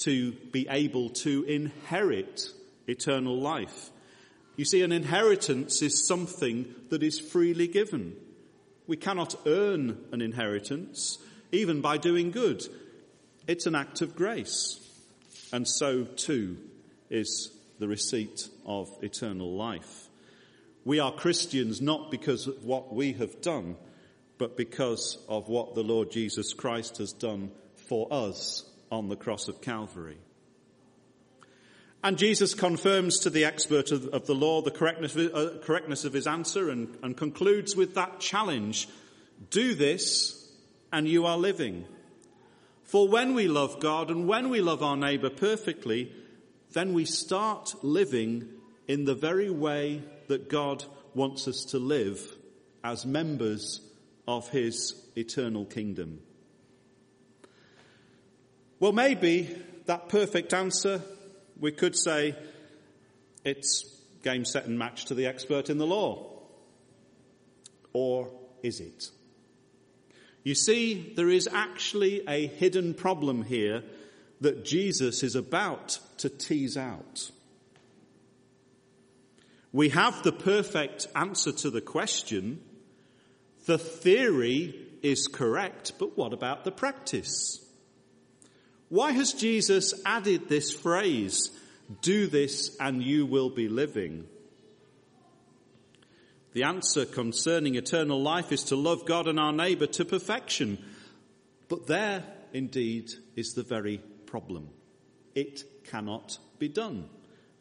to 0.01 0.31
be 0.51 0.67
able 0.69 1.09
to 1.09 1.43
inherit 1.43 2.49
eternal 2.87 3.39
life? 3.39 3.89
You 4.55 4.65
see, 4.65 4.81
an 4.83 4.91
inheritance 4.91 5.81
is 5.81 6.07
something 6.07 6.73
that 6.89 7.03
is 7.03 7.19
freely 7.19 7.67
given. 7.67 8.15
We 8.87 8.97
cannot 8.97 9.35
earn 9.45 9.97
an 10.11 10.21
inheritance, 10.21 11.17
even 11.51 11.81
by 11.81 11.97
doing 11.97 12.31
good. 12.31 12.65
It's 13.47 13.65
an 13.65 13.75
act 13.75 14.01
of 14.01 14.15
grace. 14.15 14.79
And 15.51 15.67
so 15.67 16.03
too 16.03 16.57
is 17.09 17.51
the 17.79 17.87
receipt 17.87 18.47
of 18.65 18.89
eternal 19.01 19.55
life. 19.55 20.04
We 20.85 20.99
are 20.99 21.11
Christians 21.11 21.81
not 21.81 22.11
because 22.11 22.45
of 22.45 22.63
what 22.63 22.93
we 22.93 23.13
have 23.13 23.41
done, 23.41 23.75
but 24.37 24.55
because 24.55 25.17
of 25.27 25.49
what 25.49 25.73
the 25.73 25.83
Lord 25.83 26.11
Jesus 26.11 26.53
Christ 26.53 26.99
has 26.99 27.11
done 27.11 27.51
for 27.75 28.07
us 28.11 28.63
on 28.91 29.09
the 29.09 29.15
cross 29.15 29.47
of 29.47 29.61
Calvary. 29.61 30.19
And 32.03 32.19
Jesus 32.19 32.53
confirms 32.53 33.17
to 33.19 33.31
the 33.31 33.45
expert 33.45 33.91
of, 33.91 34.05
of 34.09 34.27
the 34.27 34.35
law 34.35 34.61
the 34.61 34.69
correctness, 34.69 35.17
uh, 35.17 35.57
correctness 35.63 36.05
of 36.05 36.13
his 36.13 36.27
answer 36.27 36.69
and, 36.69 36.95
and 37.01 37.17
concludes 37.17 37.75
with 37.75 37.95
that 37.95 38.19
challenge. 38.19 38.87
Do 39.49 39.73
this 39.73 40.47
and 40.93 41.07
you 41.07 41.25
are 41.25 41.37
living. 41.37 41.85
For 42.83 43.07
when 43.07 43.33
we 43.33 43.47
love 43.47 43.79
God 43.79 44.11
and 44.11 44.27
when 44.27 44.49
we 44.49 44.61
love 44.61 44.83
our 44.83 44.95
neighbor 44.95 45.31
perfectly, 45.31 46.11
then 46.73 46.93
we 46.93 47.05
start 47.05 47.73
living 47.83 48.49
in 48.87 49.05
the 49.05 49.15
very 49.15 49.49
way 49.49 50.03
that 50.27 50.49
God 50.49 50.83
wants 51.13 51.47
us 51.47 51.65
to 51.69 51.79
live 51.79 52.35
as 52.83 53.05
members 53.05 53.81
of 54.27 54.49
his 54.49 54.93
eternal 55.15 55.65
kingdom. 55.65 56.19
Well, 58.79 58.91
maybe 58.91 59.55
that 59.85 60.09
perfect 60.09 60.53
answer, 60.53 61.01
we 61.59 61.71
could 61.71 61.95
say 61.95 62.35
it's 63.43 63.95
game, 64.23 64.43
set 64.43 64.65
and 64.65 64.77
match 64.77 65.05
to 65.05 65.13
the 65.13 65.27
expert 65.27 65.69
in 65.69 65.77
the 65.77 65.85
law. 65.85 66.41
Or 67.93 68.29
is 68.61 68.79
it? 68.79 69.09
You 70.43 70.55
see, 70.55 71.13
there 71.15 71.29
is 71.29 71.47
actually 71.51 72.27
a 72.27 72.47
hidden 72.47 72.93
problem 72.93 73.43
here 73.43 73.83
that 74.41 74.65
Jesus 74.65 75.23
is 75.23 75.35
about 75.35 75.99
to 76.17 76.29
tease 76.29 76.75
out. 76.75 77.31
We 79.75 79.89
have 79.89 80.23
the 80.23 80.31
perfect 80.31 81.09
answer 81.17 81.51
to 81.51 81.69
the 81.69 81.81
question. 81.81 82.61
The 83.65 83.77
theory 83.77 84.73
is 85.03 85.27
correct, 85.27 85.91
but 85.99 86.17
what 86.17 86.31
about 86.31 86.63
the 86.63 86.71
practice? 86.71 87.59
Why 88.87 89.11
has 89.11 89.33
Jesus 89.33 89.93
added 90.05 90.47
this 90.47 90.71
phrase, 90.71 91.51
do 92.01 92.27
this 92.27 92.77
and 92.79 93.03
you 93.03 93.25
will 93.25 93.49
be 93.49 93.67
living? 93.67 94.27
The 96.53 96.63
answer 96.63 97.05
concerning 97.05 97.75
eternal 97.75 98.21
life 98.21 98.53
is 98.53 98.63
to 98.65 98.77
love 98.77 99.05
God 99.05 99.27
and 99.27 99.37
our 99.37 99.51
neighbour 99.51 99.87
to 99.87 100.05
perfection. 100.05 100.77
But 101.67 101.85
there, 101.85 102.23
indeed, 102.53 103.11
is 103.35 103.55
the 103.55 103.63
very 103.63 103.97
problem. 104.25 104.69
It 105.33 105.65
cannot 105.83 106.37
be 106.59 106.69
done. 106.69 107.09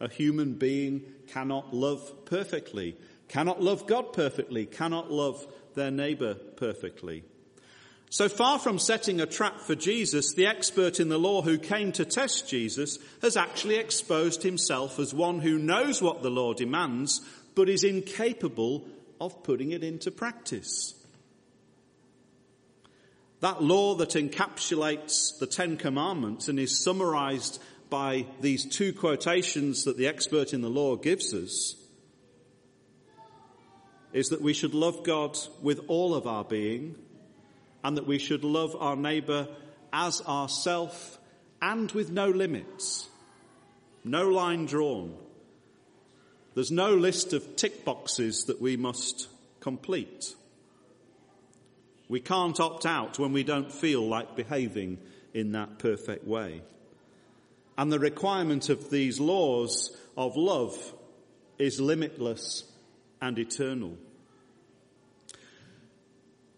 A 0.04 0.08
human 0.08 0.52
being 0.52 1.00
cannot 1.28 1.72
love 1.72 2.26
perfectly, 2.26 2.94
cannot 3.28 3.62
love 3.62 3.86
God 3.86 4.12
perfectly, 4.12 4.66
cannot 4.66 5.10
love 5.10 5.46
their 5.74 5.90
neighbor 5.90 6.34
perfectly. 6.34 7.24
So 8.10 8.28
far 8.28 8.58
from 8.58 8.78
setting 8.78 9.22
a 9.22 9.26
trap 9.26 9.60
for 9.60 9.74
Jesus, 9.74 10.34
the 10.34 10.46
expert 10.46 11.00
in 11.00 11.08
the 11.08 11.18
law 11.18 11.40
who 11.40 11.56
came 11.56 11.90
to 11.92 12.04
test 12.04 12.46
Jesus 12.46 12.98
has 13.22 13.38
actually 13.38 13.76
exposed 13.76 14.42
himself 14.42 14.98
as 14.98 15.14
one 15.14 15.40
who 15.40 15.58
knows 15.58 16.02
what 16.02 16.22
the 16.22 16.30
law 16.30 16.52
demands, 16.52 17.22
but 17.54 17.70
is 17.70 17.82
incapable 17.82 18.86
of 19.22 19.42
putting 19.42 19.72
it 19.72 19.82
into 19.82 20.10
practice. 20.10 20.94
That 23.40 23.62
law 23.62 23.94
that 23.94 24.10
encapsulates 24.10 25.38
the 25.38 25.46
Ten 25.46 25.78
Commandments 25.78 26.48
and 26.48 26.60
is 26.60 26.84
summarized 26.84 27.58
by 27.94 28.26
these 28.40 28.64
two 28.64 28.92
quotations 28.92 29.84
that 29.84 29.96
the 29.96 30.08
expert 30.08 30.52
in 30.52 30.62
the 30.62 30.68
law 30.68 30.96
gives 30.96 31.32
us 31.32 31.76
is 34.12 34.30
that 34.30 34.42
we 34.42 34.52
should 34.52 34.74
love 34.74 35.04
God 35.04 35.38
with 35.62 35.78
all 35.86 36.12
of 36.12 36.26
our 36.26 36.42
being 36.42 36.96
and 37.84 37.96
that 37.96 38.04
we 38.04 38.18
should 38.18 38.42
love 38.42 38.74
our 38.80 38.96
neighbour 38.96 39.46
as 39.92 40.20
ourself 40.22 41.20
and 41.62 41.92
with 41.92 42.10
no 42.10 42.30
limits. 42.30 43.08
No 44.02 44.28
line 44.28 44.66
drawn. 44.66 45.14
There's 46.56 46.72
no 46.72 46.96
list 46.96 47.32
of 47.32 47.54
tick 47.54 47.84
boxes 47.84 48.46
that 48.46 48.60
we 48.60 48.76
must 48.76 49.28
complete. 49.60 50.34
We 52.08 52.18
can't 52.18 52.58
opt 52.58 52.86
out 52.86 53.20
when 53.20 53.32
we 53.32 53.44
don't 53.44 53.70
feel 53.70 54.04
like 54.04 54.34
behaving 54.34 54.98
in 55.32 55.52
that 55.52 55.78
perfect 55.78 56.26
way. 56.26 56.62
And 57.76 57.90
the 57.90 57.98
requirement 57.98 58.68
of 58.68 58.90
these 58.90 59.18
laws 59.18 59.96
of 60.16 60.36
love 60.36 60.94
is 61.58 61.80
limitless 61.80 62.64
and 63.20 63.38
eternal. 63.38 63.96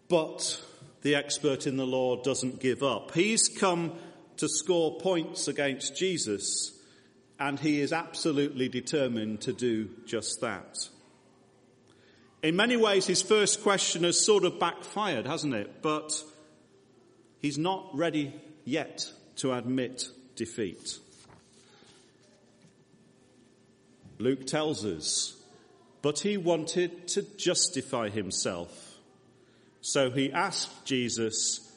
But 0.09 0.61
the 1.01 1.15
expert 1.15 1.67
in 1.67 1.77
the 1.77 1.85
law 1.85 2.21
doesn't 2.21 2.59
give 2.59 2.83
up. 2.83 3.13
He's 3.13 3.47
come 3.47 3.93
to 4.37 4.47
score 4.47 4.99
points 4.99 5.47
against 5.47 5.97
Jesus, 5.97 6.71
and 7.39 7.59
he 7.59 7.81
is 7.81 7.91
absolutely 7.91 8.69
determined 8.69 9.41
to 9.41 9.53
do 9.53 9.89
just 10.05 10.41
that. 10.41 10.77
In 12.43 12.55
many 12.55 12.77
ways, 12.77 13.07
his 13.07 13.21
first 13.21 13.63
question 13.63 14.03
has 14.03 14.23
sort 14.23 14.43
of 14.43 14.59
backfired, 14.59 15.25
hasn't 15.25 15.55
it? 15.55 15.81
But 15.81 16.23
he's 17.39 17.57
not 17.57 17.89
ready 17.93 18.33
yet 18.63 19.11
to 19.37 19.53
admit 19.53 20.09
defeat. 20.35 20.99
Luke 24.19 24.45
tells 24.45 24.85
us, 24.85 25.35
but 26.01 26.19
he 26.19 26.37
wanted 26.37 27.07
to 27.09 27.21
justify 27.37 28.09
himself. 28.09 28.97
So 29.81 30.09
he 30.09 30.31
asked 30.31 30.85
Jesus, 30.85 31.71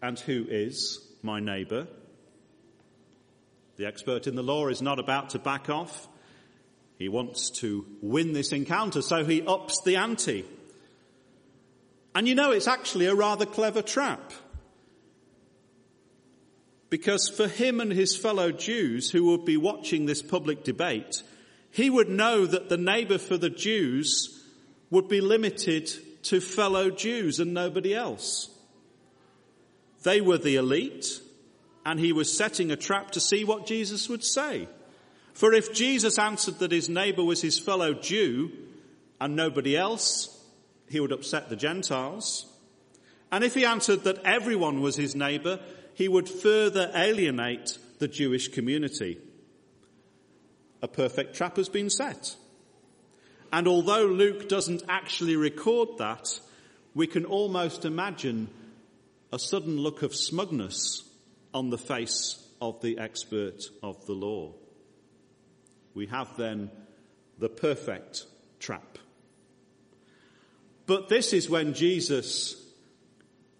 And 0.00 0.18
who 0.18 0.46
is 0.48 0.98
my 1.22 1.40
neighbour? 1.40 1.86
The 3.76 3.86
expert 3.86 4.26
in 4.26 4.34
the 4.34 4.42
law 4.42 4.68
is 4.68 4.82
not 4.82 4.98
about 4.98 5.30
to 5.30 5.38
back 5.38 5.70
off. 5.70 6.08
He 6.98 7.08
wants 7.08 7.50
to 7.60 7.86
win 8.00 8.32
this 8.32 8.52
encounter, 8.52 9.02
so 9.02 9.24
he 9.24 9.42
ups 9.42 9.80
the 9.84 9.96
ante. 9.96 10.44
And 12.14 12.28
you 12.28 12.34
know, 12.34 12.52
it's 12.52 12.68
actually 12.68 13.06
a 13.06 13.14
rather 13.14 13.46
clever 13.46 13.82
trap. 13.82 14.32
Because 16.90 17.28
for 17.28 17.48
him 17.48 17.80
and 17.80 17.90
his 17.90 18.16
fellow 18.16 18.52
Jews 18.52 19.10
who 19.10 19.24
would 19.30 19.46
be 19.46 19.56
watching 19.56 20.04
this 20.04 20.20
public 20.20 20.62
debate, 20.62 21.22
he 21.72 21.88
would 21.88 22.08
know 22.08 22.46
that 22.46 22.68
the 22.68 22.76
neighbour 22.76 23.18
for 23.18 23.36
the 23.36 23.50
Jews 23.50 24.44
would 24.90 25.08
be 25.08 25.22
limited 25.22 25.90
to 26.24 26.40
fellow 26.40 26.90
Jews 26.90 27.40
and 27.40 27.54
nobody 27.54 27.94
else. 27.94 28.50
They 30.02 30.20
were 30.20 30.38
the 30.38 30.56
elite, 30.56 31.20
and 31.86 31.98
he 31.98 32.12
was 32.12 32.36
setting 32.36 32.70
a 32.70 32.76
trap 32.76 33.12
to 33.12 33.20
see 33.20 33.44
what 33.44 33.66
Jesus 33.66 34.08
would 34.08 34.22
say. 34.22 34.68
For 35.32 35.54
if 35.54 35.72
Jesus 35.72 36.18
answered 36.18 36.58
that 36.58 36.72
his 36.72 36.90
neighbor 36.90 37.24
was 37.24 37.40
his 37.40 37.58
fellow 37.58 37.94
Jew 37.94 38.52
and 39.18 39.34
nobody 39.34 39.74
else, 39.74 40.28
he 40.90 41.00
would 41.00 41.12
upset 41.12 41.48
the 41.48 41.56
Gentiles. 41.56 42.46
And 43.30 43.42
if 43.42 43.54
he 43.54 43.64
answered 43.64 44.04
that 44.04 44.22
everyone 44.26 44.82
was 44.82 44.96
his 44.96 45.16
neighbor, 45.16 45.58
he 45.94 46.06
would 46.06 46.28
further 46.28 46.90
alienate 46.94 47.78
the 47.98 48.08
Jewish 48.08 48.48
community. 48.48 49.18
A 50.82 50.88
perfect 50.88 51.34
trap 51.36 51.56
has 51.56 51.68
been 51.68 51.90
set. 51.90 52.36
And 53.52 53.68
although 53.68 54.06
Luke 54.06 54.48
doesn't 54.48 54.82
actually 54.88 55.36
record 55.36 55.98
that, 55.98 56.40
we 56.94 57.06
can 57.06 57.24
almost 57.24 57.84
imagine 57.84 58.48
a 59.32 59.38
sudden 59.38 59.78
look 59.78 60.02
of 60.02 60.14
smugness 60.14 61.08
on 61.54 61.70
the 61.70 61.78
face 61.78 62.44
of 62.60 62.80
the 62.80 62.98
expert 62.98 63.60
of 63.82 64.04
the 64.06 64.12
law. 64.12 64.52
We 65.94 66.06
have 66.06 66.36
then 66.36 66.70
the 67.38 67.48
perfect 67.48 68.24
trap. 68.58 68.98
But 70.86 71.08
this 71.08 71.32
is 71.32 71.48
when 71.48 71.74
Jesus 71.74 72.56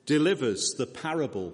delivers 0.07 0.75
the 0.77 0.87
parable 0.87 1.53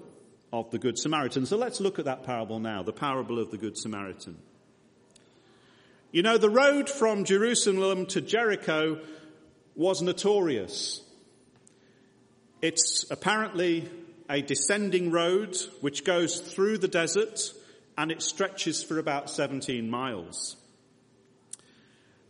of 0.52 0.70
the 0.70 0.78
Good 0.78 0.98
Samaritan. 0.98 1.46
So 1.46 1.57
let's 1.57 1.81
look 1.81 1.98
at 1.98 2.07
that 2.07 2.24
parable 2.24 2.59
now, 2.59 2.83
the 2.83 2.92
parable 2.92 3.38
of 3.38 3.50
the 3.50 3.59
Good 3.59 3.76
Samaritan. 3.76 4.37
You 6.11 6.23
know, 6.23 6.38
the 6.38 6.49
road 6.49 6.88
from 6.88 7.25
Jerusalem 7.25 8.07
to 8.07 8.23
Jericho 8.23 8.99
was 9.77 10.01
notorious. 10.01 11.03
It's 12.62 13.05
apparently 13.11 13.90
a 14.31 14.40
descending 14.40 15.11
road 15.11 15.55
which 15.83 16.07
goes 16.07 16.40
through 16.40 16.79
the 16.79 16.88
desert 16.88 17.53
and 17.99 18.11
it 18.11 18.23
stretches 18.23 18.83
for 18.83 18.99
about 18.99 19.29
17 19.29 19.90
miles. 19.90 20.57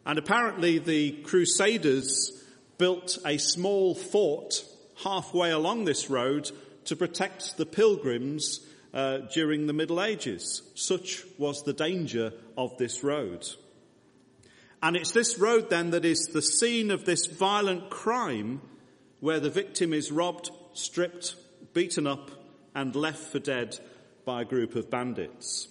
And 0.04 0.18
apparently 0.18 0.78
the 0.80 1.12
Crusaders 1.22 2.32
built 2.78 3.18
a 3.24 3.38
small 3.38 3.94
fort 3.94 4.64
halfway 5.04 5.52
along 5.52 5.84
this 5.84 6.10
road 6.10 6.50
to 6.86 6.96
protect 6.96 7.56
the 7.56 7.66
pilgrims 7.66 8.58
uh, 8.92 9.18
during 9.32 9.68
the 9.68 9.72
Middle 9.72 10.02
Ages. 10.02 10.62
Such 10.74 11.22
was 11.38 11.62
the 11.62 11.72
danger 11.72 12.32
of 12.56 12.76
this 12.76 13.04
road. 13.04 13.46
And 14.82 14.96
it's 14.96 15.12
this 15.12 15.38
road 15.38 15.70
then 15.70 15.90
that 15.90 16.04
is 16.04 16.28
the 16.32 16.42
scene 16.42 16.90
of 16.90 17.04
this 17.04 17.26
violent 17.26 17.90
crime 17.90 18.60
where 19.20 19.40
the 19.40 19.50
victim 19.50 19.92
is 19.92 20.12
robbed, 20.12 20.50
stripped, 20.72 21.34
beaten 21.74 22.06
up, 22.06 22.30
and 22.74 22.94
left 22.94 23.32
for 23.32 23.40
dead 23.40 23.78
by 24.24 24.42
a 24.42 24.44
group 24.44 24.76
of 24.76 24.90
bandits. 24.90 25.68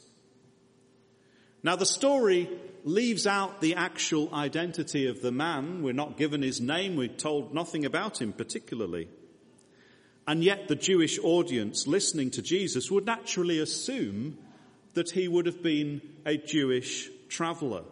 Now 1.64 1.76
the 1.76 1.86
story 1.86 2.50
leaves 2.84 3.26
out 3.26 3.62
the 3.62 3.76
actual 3.76 4.34
identity 4.34 5.08
of 5.08 5.22
the 5.22 5.32
man. 5.32 5.84
We're 5.84 5.94
not 5.94 6.18
given 6.18 6.42
his 6.42 6.60
name. 6.60 6.96
We're 6.96 7.08
told 7.08 7.54
nothing 7.54 7.86
about 7.86 8.22
him 8.22 8.34
particularly. 8.34 9.10
And 10.28 10.44
yet 10.44 10.68
the 10.68 10.76
Jewish 10.76 11.18
audience 11.20 11.88
listening 11.88 12.32
to 12.32 12.42
Jesus 12.42 12.92
would 12.92 13.06
naturally 13.06 13.60
assume 13.60 14.38
that 14.94 15.12
he 15.12 15.28
would 15.28 15.46
have 15.46 15.64
been 15.64 16.02
a 16.26 16.38
Jewish 16.38 17.10
traveller. 17.30 17.84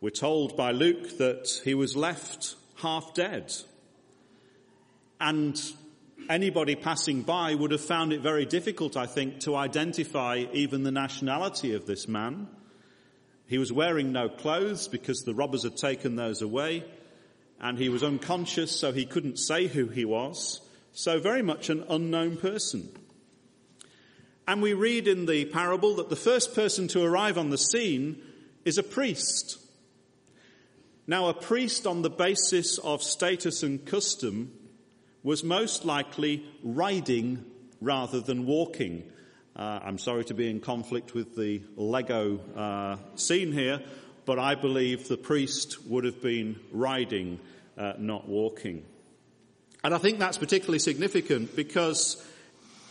We're 0.00 0.10
told 0.10 0.56
by 0.56 0.70
Luke 0.70 1.18
that 1.18 1.60
he 1.64 1.74
was 1.74 1.96
left 1.96 2.54
half 2.76 3.14
dead. 3.14 3.52
And 5.20 5.60
anybody 6.30 6.76
passing 6.76 7.22
by 7.22 7.56
would 7.56 7.72
have 7.72 7.80
found 7.80 8.12
it 8.12 8.20
very 8.20 8.46
difficult, 8.46 8.96
I 8.96 9.06
think, 9.06 9.40
to 9.40 9.56
identify 9.56 10.44
even 10.52 10.84
the 10.84 10.92
nationality 10.92 11.74
of 11.74 11.86
this 11.86 12.06
man. 12.06 12.46
He 13.48 13.58
was 13.58 13.72
wearing 13.72 14.12
no 14.12 14.28
clothes 14.28 14.86
because 14.86 15.22
the 15.22 15.34
robbers 15.34 15.64
had 15.64 15.76
taken 15.76 16.14
those 16.14 16.42
away, 16.42 16.84
and 17.60 17.76
he 17.76 17.88
was 17.88 18.04
unconscious, 18.04 18.70
so 18.78 18.92
he 18.92 19.04
couldn't 19.04 19.38
say 19.38 19.66
who 19.66 19.88
he 19.88 20.04
was. 20.04 20.60
So 20.92 21.18
very 21.18 21.42
much 21.42 21.70
an 21.70 21.84
unknown 21.88 22.36
person. 22.36 22.88
And 24.46 24.62
we 24.62 24.74
read 24.74 25.08
in 25.08 25.26
the 25.26 25.46
parable 25.46 25.96
that 25.96 26.08
the 26.08 26.14
first 26.14 26.54
person 26.54 26.86
to 26.88 27.02
arrive 27.02 27.36
on 27.36 27.50
the 27.50 27.58
scene 27.58 28.22
is 28.64 28.78
a 28.78 28.84
priest. 28.84 29.58
Now, 31.10 31.30
a 31.30 31.34
priest 31.34 31.86
on 31.86 32.02
the 32.02 32.10
basis 32.10 32.76
of 32.76 33.02
status 33.02 33.62
and 33.62 33.82
custom 33.86 34.52
was 35.22 35.42
most 35.42 35.86
likely 35.86 36.44
riding 36.62 37.46
rather 37.80 38.20
than 38.20 38.44
walking. 38.44 39.10
Uh, 39.56 39.80
I'm 39.82 39.96
sorry 39.96 40.26
to 40.26 40.34
be 40.34 40.50
in 40.50 40.60
conflict 40.60 41.14
with 41.14 41.34
the 41.34 41.62
Lego 41.76 42.40
uh, 42.54 42.96
scene 43.16 43.52
here, 43.52 43.80
but 44.26 44.38
I 44.38 44.54
believe 44.54 45.08
the 45.08 45.16
priest 45.16 45.82
would 45.86 46.04
have 46.04 46.20
been 46.20 46.60
riding, 46.72 47.40
uh, 47.78 47.94
not 47.98 48.28
walking. 48.28 48.84
And 49.82 49.94
I 49.94 49.98
think 49.98 50.18
that's 50.18 50.36
particularly 50.36 50.78
significant 50.78 51.56
because 51.56 52.22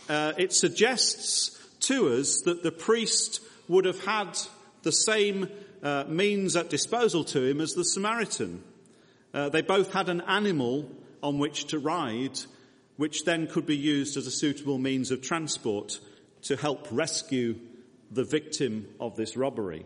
uh, 0.08 0.32
it 0.36 0.52
suggests 0.52 1.56
to 1.82 2.14
us 2.14 2.40
that 2.40 2.64
the 2.64 2.72
priest 2.72 3.42
would 3.68 3.84
have 3.84 4.04
had 4.04 4.36
the 4.82 4.90
same 4.90 5.48
uh, 5.82 6.04
means 6.08 6.56
at 6.56 6.70
disposal 6.70 7.24
to 7.24 7.42
him 7.42 7.60
as 7.60 7.72
the 7.72 7.84
Samaritan. 7.84 8.62
Uh, 9.32 9.48
they 9.48 9.62
both 9.62 9.92
had 9.92 10.08
an 10.08 10.20
animal 10.22 10.90
on 11.22 11.38
which 11.38 11.66
to 11.66 11.78
ride, 11.78 12.38
which 12.96 13.24
then 13.24 13.46
could 13.46 13.66
be 13.66 13.76
used 13.76 14.16
as 14.16 14.26
a 14.26 14.30
suitable 14.30 14.78
means 14.78 15.10
of 15.10 15.22
transport 15.22 16.00
to 16.42 16.56
help 16.56 16.88
rescue 16.90 17.58
the 18.10 18.24
victim 18.24 18.88
of 19.00 19.16
this 19.16 19.36
robbery. 19.36 19.84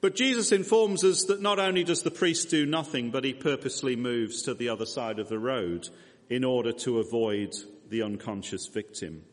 But 0.00 0.16
Jesus 0.16 0.50
informs 0.50 1.04
us 1.04 1.24
that 1.24 1.42
not 1.42 1.58
only 1.58 1.84
does 1.84 2.02
the 2.02 2.10
priest 2.10 2.48
do 2.48 2.64
nothing, 2.64 3.10
but 3.10 3.24
he 3.24 3.34
purposely 3.34 3.96
moves 3.96 4.42
to 4.42 4.54
the 4.54 4.70
other 4.70 4.86
side 4.86 5.18
of 5.18 5.28
the 5.28 5.38
road 5.38 5.88
in 6.30 6.42
order 6.42 6.72
to 6.72 7.00
avoid 7.00 7.54
the 7.88 8.02
unconscious 8.02 8.66
victim. 8.68 9.24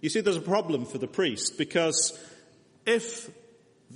You 0.00 0.10
see, 0.10 0.20
there's 0.20 0.36
a 0.36 0.40
problem 0.40 0.84
for 0.84 0.98
the 0.98 1.08
priest 1.08 1.58
because 1.58 2.16
if 2.84 3.28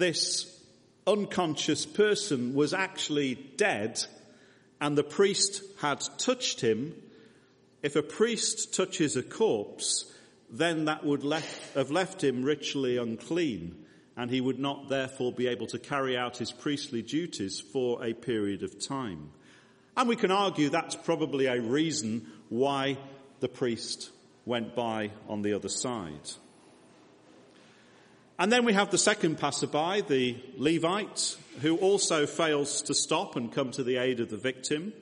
this 0.01 0.61
unconscious 1.07 1.87
person 1.87 2.55
was 2.55 2.75
actually 2.75 3.35
dead 3.57 4.05
and 4.81 4.97
the 4.97 5.05
priest 5.05 5.63
had 5.81 6.03
touched 6.19 6.61
him, 6.61 6.95
if 7.83 7.97
a 7.97 8.03
priest 8.03 8.75
touches 8.75 9.17
a 9.17 9.23
corpse, 9.23 10.13
then 10.51 10.87
that 10.87 11.05
would 11.05 11.23
left, 11.23 11.75
have 11.75 11.91
left 11.91 12.25
him 12.25 12.43
ritually 12.43 12.97
unclean 12.97 13.85
and 14.17 14.31
he 14.31 14.41
would 14.41 14.59
not 14.59 14.89
therefore 14.89 15.33
be 15.33 15.47
able 15.47 15.67
to 15.69 15.79
carry 15.79 16.17
out 16.17 16.39
his 16.39 16.51
priestly 16.51 17.03
duties 17.03 17.61
for 17.61 18.05
a 18.05 18.13
period 18.13 18.63
of 18.63 18.85
time. 18.85 19.31
And 19.97 20.09
we 20.09 20.17
can 20.17 20.31
argue 20.31 20.71
that's 20.71 20.97
probably 20.97 21.47
a 21.47 21.61
reason 21.61 22.27
why 22.49 22.99
the 23.41 23.49
priest 23.49 24.11
went 24.45 24.75
by 24.75 25.11
on 25.29 25.43
the 25.43 25.53
other 25.53 25.69
side. 25.69 26.31
And 28.41 28.51
then 28.51 28.65
we 28.65 28.73
have 28.73 28.91
the 28.91 28.97
second 28.97 29.37
passerby, 29.37 30.01
the 30.09 30.37
Levite, 30.57 31.37
who 31.61 31.77
also 31.77 32.25
fails 32.25 32.81
to 32.83 32.95
stop 32.95 33.37
and 33.37 33.53
come 33.53 33.71
to 33.73 33.85
the 33.85 33.99
aid 33.99 34.19
of 34.19 34.31
the 34.31 34.39
victim. 34.39 34.95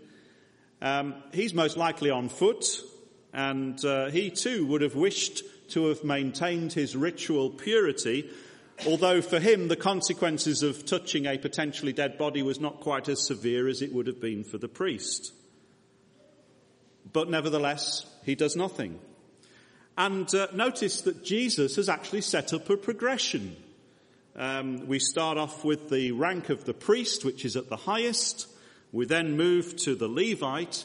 Um, 0.83 1.14
he's 1.33 1.55
most 1.55 1.77
likely 1.77 2.11
on 2.11 2.31
foot, 2.31 2.66
and 3.33 3.83
uh, 3.85 4.11
he 4.11 4.31
too 4.31 4.66
would 4.66 4.83
have 4.83 4.96
wished 4.96 5.44
to 5.68 5.87
have 5.87 6.03
maintained 6.03 6.72
his 6.72 6.96
ritual 6.96 7.51
purity, 7.51 8.29
although 8.85 9.22
for 9.22 9.38
him 9.38 9.68
the 9.68 9.77
consequences 9.77 10.64
of 10.64 10.85
touching 10.85 11.27
a 11.27 11.38
potentially 11.38 11.92
dead 11.92 12.18
body 12.18 12.42
was 12.42 12.59
not 12.59 12.81
quite 12.81 13.09
as 13.09 13.24
severe 13.24 13.68
as 13.68 13.83
it 13.83 13.92
would 13.92 14.09
have 14.09 14.20
been 14.20 14.42
for 14.42 14.59
the 14.59 14.66
priest. 14.66 15.33
But 17.12 17.31
nevertheless, 17.31 18.05
he 18.24 18.35
does 18.35 18.57
nothing. 18.57 18.98
And 19.99 20.33
uh, 20.33 20.47
notice 20.55 21.01
that 21.03 21.25
Jesus 21.25 21.75
has 21.75 21.89
actually 21.89 22.21
set 22.21 22.53
up 22.53 22.71
a 22.71 22.77
progression. 22.77 23.57
Um, 24.37 24.87
we 24.87 25.01
start 25.01 25.39
off 25.39 25.65
with 25.65 25.91
the 25.91 26.13
rank 26.13 26.51
of 26.51 26.65
the 26.65 26.73
priest, 26.73 27.25
which 27.25 27.45
is 27.45 27.57
at 27.57 27.69
the 27.69 27.77
highest. 27.77 28.47
We 28.93 29.07
then 29.07 29.37
move 29.37 29.75
to 29.79 29.97
the 29.97 30.07
Levite. 30.07 30.85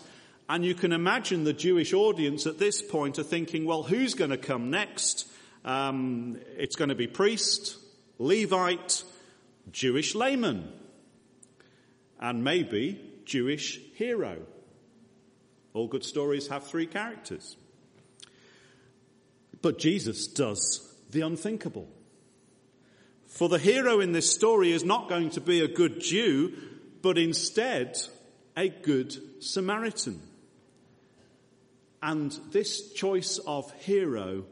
And 0.50 0.66
you 0.66 0.74
can 0.74 0.92
imagine 0.92 1.44
the 1.44 1.54
Jewish 1.54 1.94
audience 1.94 2.48
at 2.48 2.58
this 2.58 2.82
point 2.82 3.20
are 3.20 3.24
thinking, 3.24 3.66
well, 3.66 3.84
who's 3.84 4.16
going 4.16 4.32
to 4.32 4.38
come 4.38 4.72
next? 4.72 5.28
Um, 5.64 6.40
it's 6.58 6.76
going 6.76 6.90
to 6.90 6.96
be 6.96 7.06
priest, 7.06 7.78
Levite, 8.18 9.04
Jewish 9.72 10.16
layman, 10.16 10.74
and 12.20 12.44
maybe 12.44 13.00
Jewish 13.26 13.80
hero. 13.94 14.40
All 15.76 15.88
good 15.88 16.04
stories 16.04 16.48
have 16.48 16.64
three 16.64 16.88
characters. 16.88 17.58
But 19.64 19.80
Jesus 19.80 20.28
does 20.28 20.94
the 21.10 21.22
unthinkable. 21.22 21.88
For 23.26 23.50
the 23.50 23.58
hero 23.58 24.02
in 24.02 24.12
this 24.12 24.30
story 24.30 24.72
is 24.72 24.84
not 24.84 25.10
going 25.10 25.32
to 25.32 25.42
be 25.42 25.62
a 25.62 25.68
good 25.68 26.02
Jew, 26.02 26.54
but 27.02 27.18
instead 27.18 27.98
a 28.56 28.70
good 28.70 29.16
Samaritan. 29.42 30.22
And 32.02 32.38
this 32.52 32.92
choice 32.92 33.40
of 33.48 33.72
hero 33.80 34.44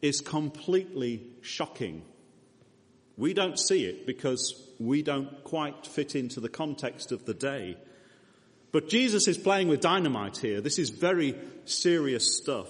is 0.00 0.20
completely 0.20 1.20
shocking. 1.42 2.02
We 3.16 3.34
don't 3.34 3.58
see 3.58 3.84
it 3.86 4.06
because 4.06 4.54
we 4.78 5.02
don't 5.02 5.42
quite 5.42 5.84
fit 5.84 6.14
into 6.14 6.38
the 6.38 6.48
context 6.48 7.10
of 7.10 7.24
the 7.24 7.34
day. 7.34 7.76
But 8.70 8.88
Jesus 8.88 9.26
is 9.26 9.36
playing 9.36 9.66
with 9.66 9.80
dynamite 9.80 10.36
here. 10.36 10.60
This 10.60 10.78
is 10.78 10.90
very 10.90 11.34
serious 11.64 12.36
stuff. 12.36 12.68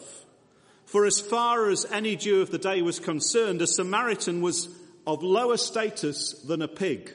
For 0.89 1.05
as 1.05 1.21
far 1.21 1.69
as 1.69 1.85
any 1.93 2.17
Jew 2.17 2.41
of 2.41 2.51
the 2.51 2.57
day 2.57 2.81
was 2.81 2.99
concerned, 2.99 3.61
a 3.61 3.67
Samaritan 3.67 4.41
was 4.41 4.71
of 5.07 5.23
lower 5.23 5.59
status 5.59 6.33
than 6.47 6.63
a 6.63 6.69
pig. 6.69 7.13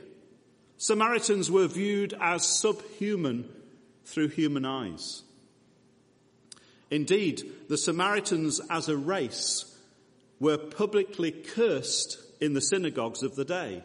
Samaritans 0.77 1.49
were 1.49 1.65
viewed 1.65 2.13
as 2.21 2.45
subhuman 2.45 3.49
through 4.05 4.27
human 4.27 4.63
eyes. 4.63 5.23
Indeed, 6.91 7.51
the 7.67 7.79
Samaritans 7.79 8.61
as 8.69 8.89
a 8.89 8.95
race 8.95 9.75
were 10.39 10.59
publicly 10.59 11.31
cursed 11.31 12.19
in 12.39 12.53
the 12.53 12.61
synagogues 12.61 13.23
of 13.23 13.35
the 13.35 13.45
day. 13.45 13.81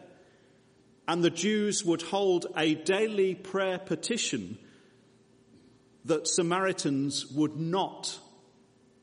And 1.07 1.23
the 1.23 1.31
Jews 1.31 1.83
would 1.83 2.03
hold 2.03 2.45
a 2.55 2.75
daily 2.75 3.33
prayer 3.33 3.79
petition 3.79 4.59
that 6.05 6.27
Samaritans 6.27 7.25
would 7.31 7.57
not 7.57 8.19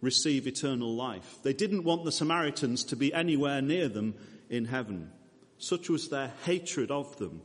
receive 0.00 0.46
eternal 0.46 0.94
life. 0.94 1.38
They 1.42 1.52
didn't 1.52 1.84
want 1.84 2.04
the 2.04 2.12
Samaritans 2.12 2.84
to 2.84 2.96
be 2.96 3.12
anywhere 3.12 3.62
near 3.62 3.88
them 3.88 4.14
in 4.50 4.66
heaven. 4.66 5.10
Such 5.58 5.88
was 5.88 6.08
their 6.08 6.32
hatred 6.44 6.90
of 6.90 7.16
them. 7.16 7.42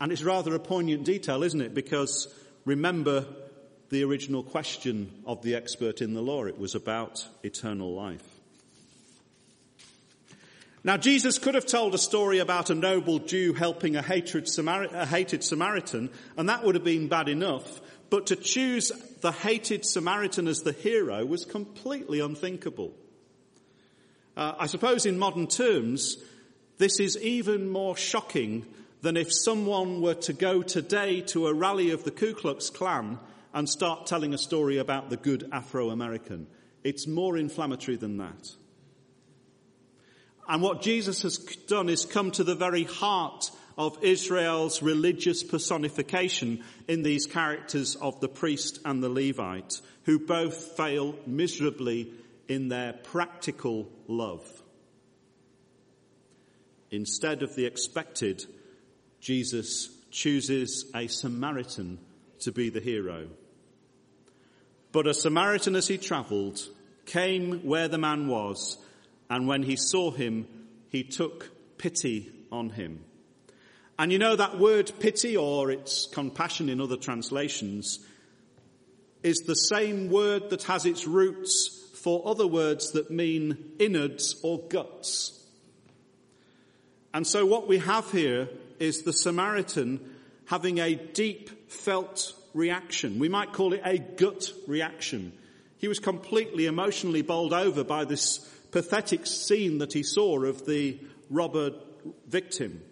And 0.00 0.12
it's 0.12 0.22
rather 0.22 0.54
a 0.54 0.58
poignant 0.58 1.04
detail, 1.04 1.42
isn't 1.42 1.60
it? 1.60 1.74
Because 1.74 2.28
remember 2.64 3.26
the 3.88 4.04
original 4.04 4.42
question 4.42 5.10
of 5.26 5.42
the 5.42 5.54
expert 5.54 6.02
in 6.02 6.14
the 6.14 6.22
law. 6.22 6.44
It 6.44 6.58
was 6.58 6.74
about 6.74 7.26
eternal 7.42 7.94
life. 7.94 8.24
Now, 10.82 10.96
Jesus 10.96 11.38
could 11.38 11.56
have 11.56 11.66
told 11.66 11.94
a 11.94 11.98
story 11.98 12.38
about 12.38 12.70
a 12.70 12.74
noble 12.74 13.18
Jew 13.18 13.54
helping 13.54 13.96
a 13.96 14.02
hated, 14.02 14.48
Samaritan, 14.48 16.10
and 16.36 16.48
that 16.48 16.62
would 16.62 16.76
have 16.76 16.84
been 16.84 17.08
bad 17.08 17.28
enough. 17.28 17.80
But 18.08 18.28
to 18.28 18.36
choose 18.36 18.92
the 19.26 19.32
hated 19.32 19.84
Samaritan 19.84 20.46
as 20.46 20.60
the 20.60 20.70
hero 20.70 21.26
was 21.26 21.44
completely 21.44 22.20
unthinkable. 22.20 22.92
Uh, 24.36 24.54
I 24.56 24.68
suppose 24.68 25.04
in 25.04 25.18
modern 25.18 25.48
terms, 25.48 26.18
this 26.78 27.00
is 27.00 27.18
even 27.18 27.68
more 27.68 27.96
shocking 27.96 28.64
than 29.02 29.16
if 29.16 29.32
someone 29.32 30.00
were 30.00 30.14
to 30.14 30.32
go 30.32 30.62
today 30.62 31.22
to 31.22 31.48
a 31.48 31.52
rally 31.52 31.90
of 31.90 32.04
the 32.04 32.12
Ku 32.12 32.34
Klux 32.34 32.70
Klan 32.70 33.18
and 33.52 33.68
start 33.68 34.06
telling 34.06 34.32
a 34.32 34.38
story 34.38 34.78
about 34.78 35.10
the 35.10 35.16
good 35.16 35.48
Afro 35.50 35.90
American. 35.90 36.46
It's 36.84 37.08
more 37.08 37.36
inflammatory 37.36 37.96
than 37.96 38.18
that. 38.18 38.52
And 40.48 40.62
what 40.62 40.82
Jesus 40.82 41.22
has 41.22 41.38
done 41.66 41.88
is 41.88 42.04
come 42.04 42.30
to 42.30 42.44
the 42.44 42.54
very 42.54 42.84
heart 42.84 43.50
of 43.76 44.02
Israel's 44.02 44.82
religious 44.82 45.42
personification 45.42 46.64
in 46.88 47.02
these 47.02 47.26
characters 47.26 47.94
of 47.96 48.20
the 48.20 48.28
priest 48.28 48.78
and 48.84 49.02
the 49.02 49.08
Levite, 49.08 49.80
who 50.04 50.18
both 50.18 50.76
fail 50.76 51.14
miserably 51.26 52.10
in 52.48 52.68
their 52.68 52.92
practical 52.92 53.88
love. 54.08 54.46
Instead 56.90 57.42
of 57.42 57.54
the 57.54 57.66
expected, 57.66 58.44
Jesus 59.20 59.90
chooses 60.10 60.90
a 60.94 61.08
Samaritan 61.08 61.98
to 62.40 62.52
be 62.52 62.70
the 62.70 62.80
hero. 62.80 63.28
But 64.92 65.06
a 65.06 65.12
Samaritan 65.12 65.76
as 65.76 65.88
he 65.88 65.98
travelled 65.98 66.60
came 67.04 67.60
where 67.66 67.88
the 67.88 67.98
man 67.98 68.28
was, 68.28 68.78
and 69.28 69.46
when 69.46 69.62
he 69.62 69.76
saw 69.76 70.10
him, 70.10 70.46
he 70.88 71.02
took 71.02 71.50
pity 71.76 72.30
on 72.50 72.70
him. 72.70 73.04
And 73.98 74.12
you 74.12 74.18
know 74.18 74.36
that 74.36 74.58
word 74.58 74.92
pity 75.00 75.36
or 75.36 75.70
its 75.70 76.06
compassion 76.06 76.68
in 76.68 76.80
other 76.80 76.96
translations 76.96 77.98
is 79.22 79.38
the 79.38 79.54
same 79.54 80.10
word 80.10 80.50
that 80.50 80.64
has 80.64 80.84
its 80.84 81.06
roots 81.06 81.82
for 81.94 82.28
other 82.28 82.46
words 82.46 82.92
that 82.92 83.10
mean 83.10 83.72
innards 83.78 84.36
or 84.42 84.60
guts. 84.68 85.44
And 87.14 87.26
so 87.26 87.46
what 87.46 87.66
we 87.66 87.78
have 87.78 88.12
here 88.12 88.48
is 88.78 89.02
the 89.02 89.12
Samaritan 89.12 90.14
having 90.44 90.78
a 90.78 90.94
deep 90.94 91.72
felt 91.72 92.34
reaction. 92.52 93.18
We 93.18 93.28
might 93.28 93.52
call 93.52 93.72
it 93.72 93.80
a 93.84 93.98
gut 93.98 94.52
reaction. 94.66 95.32
He 95.78 95.88
was 95.88 95.98
completely 95.98 96.66
emotionally 96.66 97.22
bowled 97.22 97.54
over 97.54 97.82
by 97.82 98.04
this 98.04 98.38
pathetic 98.70 99.26
scene 99.26 99.78
that 99.78 99.92
he 99.92 100.02
saw 100.02 100.44
of 100.44 100.66
the 100.66 100.98
robber 101.30 101.72
victim. 102.28 102.82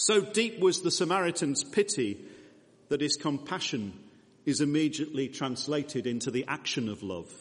So 0.00 0.20
deep 0.20 0.60
was 0.60 0.82
the 0.82 0.92
Samaritan's 0.92 1.64
pity 1.64 2.20
that 2.88 3.00
his 3.00 3.16
compassion 3.16 3.92
is 4.46 4.60
immediately 4.60 5.26
translated 5.26 6.06
into 6.06 6.30
the 6.30 6.44
action 6.46 6.88
of 6.88 7.02
love. 7.02 7.32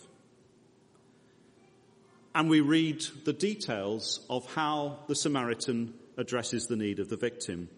And 2.33 2.49
we 2.49 2.61
read 2.61 3.05
the 3.25 3.31
details 3.31 4.25
of 4.27 4.51
how 4.55 4.97
the 5.07 5.13
Samaritan 5.13 5.93
addresses 6.17 6.65
the 6.65 6.75
need 6.75 6.97
of 6.97 7.09
the 7.09 7.15
victim. 7.15 7.69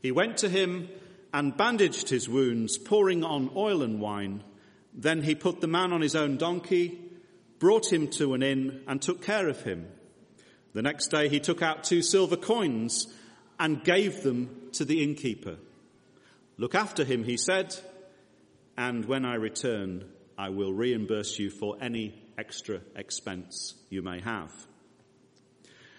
He 0.00 0.12
went 0.12 0.36
to 0.38 0.48
him 0.48 0.88
and 1.34 1.56
bandaged 1.56 2.08
his 2.08 2.28
wounds, 2.28 2.78
pouring 2.78 3.24
on 3.24 3.50
oil 3.56 3.82
and 3.82 4.00
wine. 4.00 4.44
Then 4.94 5.24
he 5.24 5.34
put 5.34 5.60
the 5.60 5.66
man 5.66 5.92
on 5.92 6.02
his 6.02 6.14
own 6.14 6.36
donkey, 6.36 7.00
brought 7.58 7.92
him 7.92 8.06
to 8.10 8.34
an 8.34 8.44
inn, 8.44 8.84
and 8.86 9.02
took 9.02 9.22
care 9.24 9.48
of 9.48 9.62
him. 9.62 9.88
The 10.72 10.82
next 10.82 11.08
day 11.08 11.28
he 11.28 11.40
took 11.40 11.62
out 11.62 11.82
two 11.82 12.00
silver 12.00 12.36
coins 12.36 13.12
and 13.60 13.84
gave 13.84 14.22
them 14.22 14.70
to 14.72 14.86
the 14.86 15.04
innkeeper. 15.04 15.58
Look 16.56 16.74
after 16.74 17.04
him, 17.04 17.22
he 17.22 17.36
said, 17.36 17.76
and 18.76 19.04
when 19.04 19.26
I 19.26 19.34
return, 19.34 20.06
I 20.38 20.48
will 20.48 20.72
reimburse 20.72 21.38
you 21.38 21.50
for 21.50 21.76
any 21.80 22.14
extra 22.38 22.80
expense 22.96 23.74
you 23.90 24.00
may 24.00 24.20
have. 24.20 24.50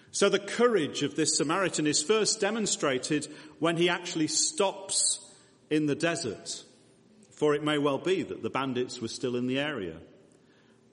So 0.10 0.28
the 0.28 0.39
courage 0.39 1.04
of 1.04 1.15
this 1.15 1.38
Samaritan 1.38 1.86
is 1.86 2.02
first 2.02 2.41
demonstrated 2.41 3.28
when 3.60 3.78
he 3.78 3.89
actually 3.89 4.28
stops 4.28 5.19
in 5.69 5.86
the 5.86 5.95
desert, 5.95 6.63
for 7.30 7.54
it 7.54 7.63
may 7.63 7.78
well 7.78 8.00
be 8.00 8.24
that 8.24 8.41
the 8.41 8.50
bandits 8.50 9.00
were 9.00 9.08
still 9.08 9.36
in 9.36 9.45
the 9.45 9.60
area. 9.60 9.97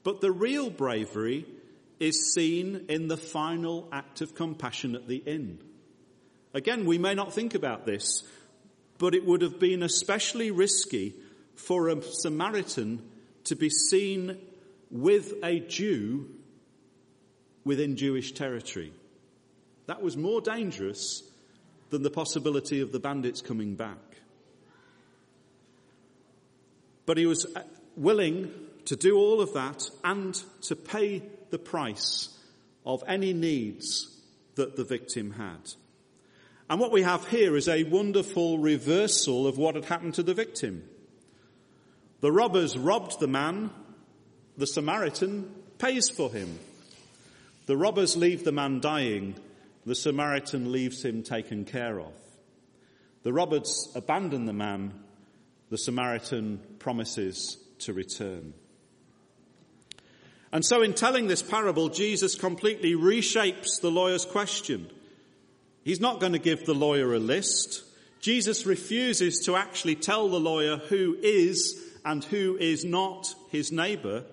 But 0.05 0.21
the 0.21 0.31
real 0.31 0.71
bravery 0.71 1.47
is 1.99 2.33
seen 2.33 2.85
in 2.89 3.09
the 3.09 3.17
final 3.17 3.89
act 3.91 4.21
of 4.21 4.35
compassion 4.35 4.95
at 4.95 5.09
the 5.09 5.17
inn. 5.17 5.61
Again, 6.55 6.87
we 6.87 6.99
may 6.99 7.15
not 7.15 7.33
think 7.33 7.55
about 7.55 7.85
this, 7.85 8.23
but 8.99 9.15
it 9.15 9.25
would 9.25 9.43
have 9.43 9.61
been 9.61 9.83
especially 9.83 10.51
risky 10.51 11.15
for 11.55 11.89
a 11.89 12.03
Samaritan 12.03 13.03
to 13.45 13.57
be 13.57 13.69
seen 13.69 14.39
with 14.91 15.35
a 15.43 15.61
Jew 15.61 16.29
within 17.65 17.97
Jewish 17.97 18.33
territory. 18.33 18.93
That 19.87 20.03
was 20.03 20.17
more 20.17 20.41
dangerous 20.41 21.23
than 21.91 22.03
the 22.03 22.11
possibility 22.11 22.81
of 22.81 22.93
the 22.93 23.01
bandits 23.01 23.41
coming 23.41 23.75
back. 23.75 23.99
But 27.07 27.17
he 27.17 27.27
was 27.27 27.47
uh, 27.57 27.63
willing 27.97 28.53
to 28.85 28.97
do 28.97 29.17
all 29.17 29.41
of 29.41 29.55
that 29.55 29.91
and 30.05 30.35
to 30.63 30.77
pay 30.77 31.23
the 31.51 31.59
price 31.59 32.29
of 32.85 33.03
any 33.07 33.33
needs 33.33 34.19
that 34.57 34.77
the 34.77 34.85
victim 34.85 35.33
had. 35.33 35.73
And 36.71 36.81
what 36.81 36.93
we 36.93 37.03
have 37.03 37.27
here 37.29 37.57
is 37.57 37.69
a 37.69 37.85
wonderful 37.85 38.59
reversal 38.59 39.47
of 39.47 39.57
what 39.57 39.75
had 39.75 39.87
happened 39.87 40.15
to 40.15 40.23
the 40.23 40.35
victim. 40.35 40.85
The 42.21 42.33
robbers 42.33 42.77
robbed 42.77 43.21
the 43.21 43.29
man, 43.29 43.71
the 44.57 44.67
Samaritan 44.67 45.55
pays 45.79 46.11
for 46.11 46.31
him. 46.31 46.59
The 47.67 47.77
robbers 47.77 48.17
leave 48.17 48.45
the 48.45 48.53
man 48.53 48.81
dying, 48.81 49.37
the 49.87 49.95
Samaritan 49.95 50.73
leaves 50.73 51.05
him 51.05 51.23
taken 51.23 51.65
care 51.65 52.01
of. 52.01 52.13
The 53.23 53.33
robbers 53.33 53.91
abandon 53.95 54.45
the 54.45 54.53
man, 54.53 54.93
the 55.71 55.79
Samaritan 55.79 56.61
promises 56.79 57.57
to 57.81 57.93
return. 57.93 58.53
And 60.53 60.65
so 60.65 60.83
in 60.83 60.95
telling 60.95 61.29
this 61.29 61.43
parable, 61.43 61.89
Jesus 61.89 62.35
completely 62.35 62.95
reshapes 62.95 63.81
the 63.81 63.91
lawyer's 63.91 64.25
question. 64.25 64.91
He's 65.89 66.01
not 66.01 66.21
going 66.21 66.35
to 66.35 66.39
give 66.39 66.67
the 66.67 66.75
lawyer 66.75 67.15
a 67.15 67.19
list. 67.19 67.83
Jesus 68.21 68.67
refuses 68.67 69.47
to 69.47 69.57
actually 69.57 69.95
tell 69.95 70.29
the 70.29 70.39
lawyer 70.39 70.77
who 70.77 71.17
is 71.19 71.83
and 72.05 72.23
who 72.25 72.59
is 72.61 72.85
not 72.85 73.35
his 73.49 73.73
neighbor. 73.73 74.25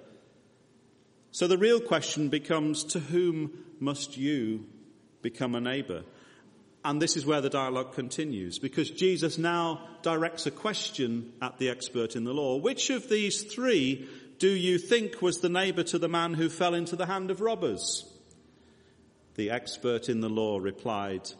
So 1.31 1.47
the 1.47 1.57
real 1.57 1.79
question 1.79 2.27
becomes, 2.27 2.83
to 2.83 2.99
whom 2.99 3.53
must 3.79 4.17
you 4.17 4.65
become 5.21 5.55
a 5.55 5.61
neighbor? 5.61 6.03
And 6.83 7.01
this 7.01 7.15
is 7.15 7.25
where 7.25 7.39
the 7.39 7.49
dialogue 7.49 7.93
continues 7.93 8.59
because 8.59 8.91
Jesus 8.91 9.37
now 9.37 9.79
directs 10.01 10.45
a 10.45 10.51
question 10.51 11.31
at 11.41 11.57
the 11.57 11.69
expert 11.69 12.17
in 12.17 12.25
the 12.25 12.33
law. 12.33 12.57
Which 12.57 12.89
of 12.89 13.07
these 13.07 13.43
three 13.43 14.09
do 14.39 14.49
you 14.49 14.77
think 14.77 15.21
was 15.21 15.37
the 15.37 15.47
neighbor 15.47 15.83
to 15.83 15.99
the 15.99 16.09
man 16.09 16.33
who 16.33 16.49
fell 16.49 16.73
into 16.73 16.97
the 16.97 17.05
hand 17.05 17.31
of 17.31 17.39
robbers? 17.39 18.11
The 19.35 19.51
expert 19.51 20.09
in 20.09 20.19
the 20.19 20.27
law 20.27 20.59
replied, 20.59 21.31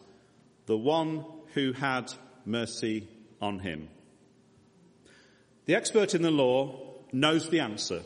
the 0.66 0.76
one 0.76 1.24
who 1.54 1.72
had 1.72 2.12
mercy 2.44 3.08
on 3.40 3.58
him. 3.58 3.88
The 5.64 5.74
expert 5.74 6.14
in 6.14 6.22
the 6.22 6.30
law 6.30 6.94
knows 7.12 7.48
the 7.48 7.60
answer. 7.60 8.02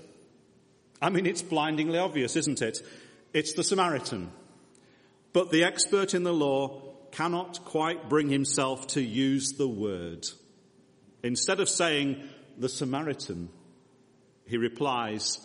I 1.03 1.11
mean, 1.11 1.27
it's 1.27 1.42
blindingly 1.42 1.99
obvious, 1.99 2.37
isn't 2.37 2.62
it? 2.62 2.79
It's 3.33 3.55
the 3.55 3.64
Samaritan. 3.64 4.31
But 5.33 5.51
the 5.51 5.64
expert 5.64 6.14
in 6.14 6.23
the 6.23 6.33
law 6.33 6.83
cannot 7.12 7.64
quite 7.64 8.09
bring 8.09 8.29
himself 8.29 8.87
to 8.88 9.03
use 9.03 9.53
the 9.53 9.68
word. 9.68 10.27
Instead 11.23 11.61
of 11.61 11.68
saying 11.68 12.23
the 12.59 12.68
Samaritan, 12.68 13.49
he 14.46 14.57
replies, 14.57 15.38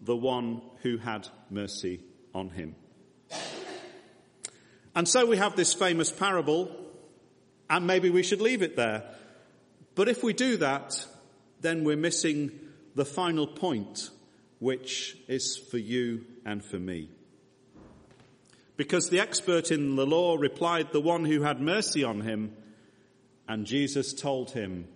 the 0.00 0.16
one 0.16 0.62
who 0.82 0.96
had 0.96 1.28
mercy 1.50 2.00
on 2.34 2.50
him. 2.50 2.74
And 4.98 5.06
so 5.06 5.24
we 5.26 5.36
have 5.36 5.54
this 5.54 5.72
famous 5.72 6.10
parable, 6.10 6.76
and 7.70 7.86
maybe 7.86 8.10
we 8.10 8.24
should 8.24 8.40
leave 8.40 8.62
it 8.62 8.74
there. 8.74 9.04
But 9.94 10.08
if 10.08 10.24
we 10.24 10.32
do 10.32 10.56
that, 10.56 11.06
then 11.60 11.84
we're 11.84 11.96
missing 11.96 12.50
the 12.96 13.04
final 13.04 13.46
point, 13.46 14.10
which 14.58 15.16
is 15.28 15.56
for 15.56 15.78
you 15.78 16.24
and 16.44 16.64
for 16.64 16.80
me. 16.80 17.10
Because 18.76 19.08
the 19.08 19.20
expert 19.20 19.70
in 19.70 19.94
the 19.94 20.04
law 20.04 20.36
replied, 20.36 20.90
the 20.90 21.00
one 21.00 21.24
who 21.24 21.42
had 21.42 21.60
mercy 21.60 22.02
on 22.02 22.22
him, 22.22 22.56
and 23.46 23.66
Jesus 23.66 24.12
told 24.12 24.50
him, 24.50 24.88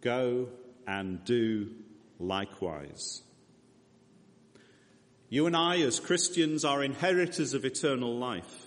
go 0.00 0.48
and 0.84 1.24
do 1.24 1.70
likewise. 2.18 3.22
You 5.28 5.46
and 5.46 5.56
I, 5.56 5.78
as 5.82 6.00
Christians, 6.00 6.64
are 6.64 6.82
inheritors 6.82 7.54
of 7.54 7.64
eternal 7.64 8.18
life. 8.18 8.57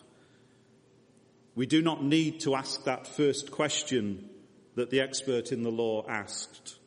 We 1.55 1.65
do 1.65 1.81
not 1.81 2.03
need 2.03 2.41
to 2.41 2.55
ask 2.55 2.85
that 2.85 3.07
first 3.07 3.51
question 3.51 4.29
that 4.75 4.89
the 4.89 5.01
expert 5.01 5.51
in 5.51 5.63
the 5.63 5.71
law 5.71 6.05
asked. 6.07 6.77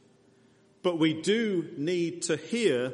But 0.82 0.98
we 0.98 1.20
do 1.20 1.70
need 1.76 2.22
to 2.22 2.36
hear 2.36 2.92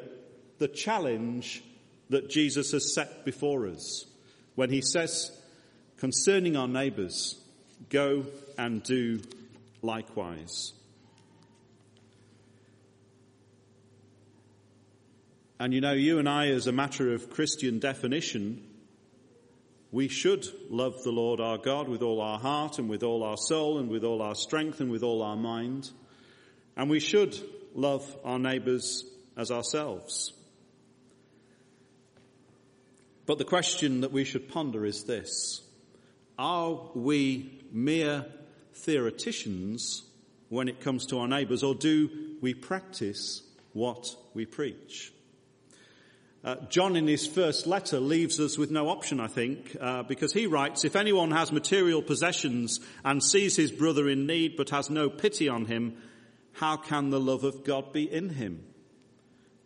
the 0.59 0.69
challenge 0.69 1.63
that 2.09 2.29
Jesus 2.29 2.73
has 2.73 2.93
set 2.95 3.25
before 3.25 3.67
us 3.67 4.05
when 4.57 4.71
he 4.71 4.83
says 4.83 5.31
concerning 6.01 6.57
our 6.57 6.67
neighbours, 6.67 7.39
go 7.89 8.25
and 8.59 8.83
do 8.83 9.21
likewise. 9.83 10.73
And 15.59 15.75
you 15.75 15.83
know, 15.83 15.93
you 15.93 16.19
and 16.19 16.29
I, 16.29 16.49
as 16.49 16.67
a 16.67 16.73
matter 16.73 17.13
of 17.13 17.29
Christian 17.29 17.79
definition, 17.79 18.67
we 19.93 20.09
should 20.09 20.47
love 20.69 21.03
the 21.03 21.11
Lord 21.11 21.41
our 21.41 21.59
God 21.59 21.89
with 21.89 22.03
all 22.03 22.21
our 22.21 22.39
heart 22.39 22.79
and 22.79 22.89
with 22.89 23.03
all 23.03 23.23
our 23.25 23.37
soul 23.37 23.79
and 23.79 23.89
with 23.89 24.05
all 24.05 24.23
our 24.23 24.35
strength 24.35 24.81
and 24.81 24.91
with 24.91 25.03
all 25.03 25.23
our 25.23 25.37
mind. 25.37 25.91
And 26.77 26.89
we 26.89 27.01
should 27.01 27.37
love 27.75 28.05
our 28.25 28.39
neighbours 28.39 29.05
as 29.37 29.51
ourselves. 29.51 30.33
But 33.27 33.39
the 33.39 33.45
question 33.45 34.03
that 34.03 34.13
we 34.13 34.25
should 34.25 34.49
ponder 34.49 34.85
is 34.85 35.05
this. 35.05 35.63
Are 36.39 36.91
we 36.95 37.61
mere 37.73 38.27
theoreticians 38.75 40.05
when 40.49 40.69
it 40.69 40.81
comes 40.81 41.07
to 41.07 41.19
our 41.19 41.29
neighbours, 41.29 41.63
or 41.63 41.75
do 41.75 42.11
we 42.41 42.55
practice 42.55 43.43
what 43.73 44.07
we 44.35 44.47
preach? 44.47 45.13
Uh, 46.43 46.57
John, 46.71 46.97
in 46.97 47.07
his 47.07 47.27
first 47.27 47.67
letter, 47.67 48.01
leaves 48.01 48.41
us 48.41 48.57
with 48.57 48.71
no 48.71 48.89
option, 48.89 49.21
I 49.21 49.27
think, 49.27 49.77
uh, 49.79 50.05
because 50.05 50.33
he 50.33 50.47
writes, 50.47 50.85
If 50.85 50.97
anyone 50.97 51.33
has 51.33 51.53
material 51.53 52.01
possessions 52.01 52.81
and 53.05 53.23
sees 53.23 53.57
his 53.57 53.71
brother 53.71 54.09
in 54.09 54.27
need 54.27 54.57
but 54.57 54.71
has 54.71 54.89
no 54.89 55.11
pity 55.11 55.51
on 55.51 55.67
him, 55.67 55.99
how 56.53 56.79
can 56.79 57.11
the 57.11 57.21
love 57.21 57.45
of 57.45 57.63
God 57.63 57.93
be 57.93 58.11
in 58.11 58.31
him? 58.31 58.65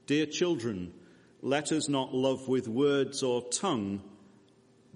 Dear 0.06 0.26
children, 0.26 0.92
let 1.42 1.70
us 1.70 1.88
not 1.88 2.12
love 2.12 2.48
with 2.48 2.66
words 2.66 3.22
or 3.22 3.42
tongue, 3.42 4.02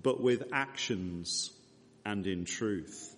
but 0.02 0.20
with 0.20 0.48
actions 0.52 1.52
and 2.04 2.26
in 2.26 2.44
truth. 2.44 3.14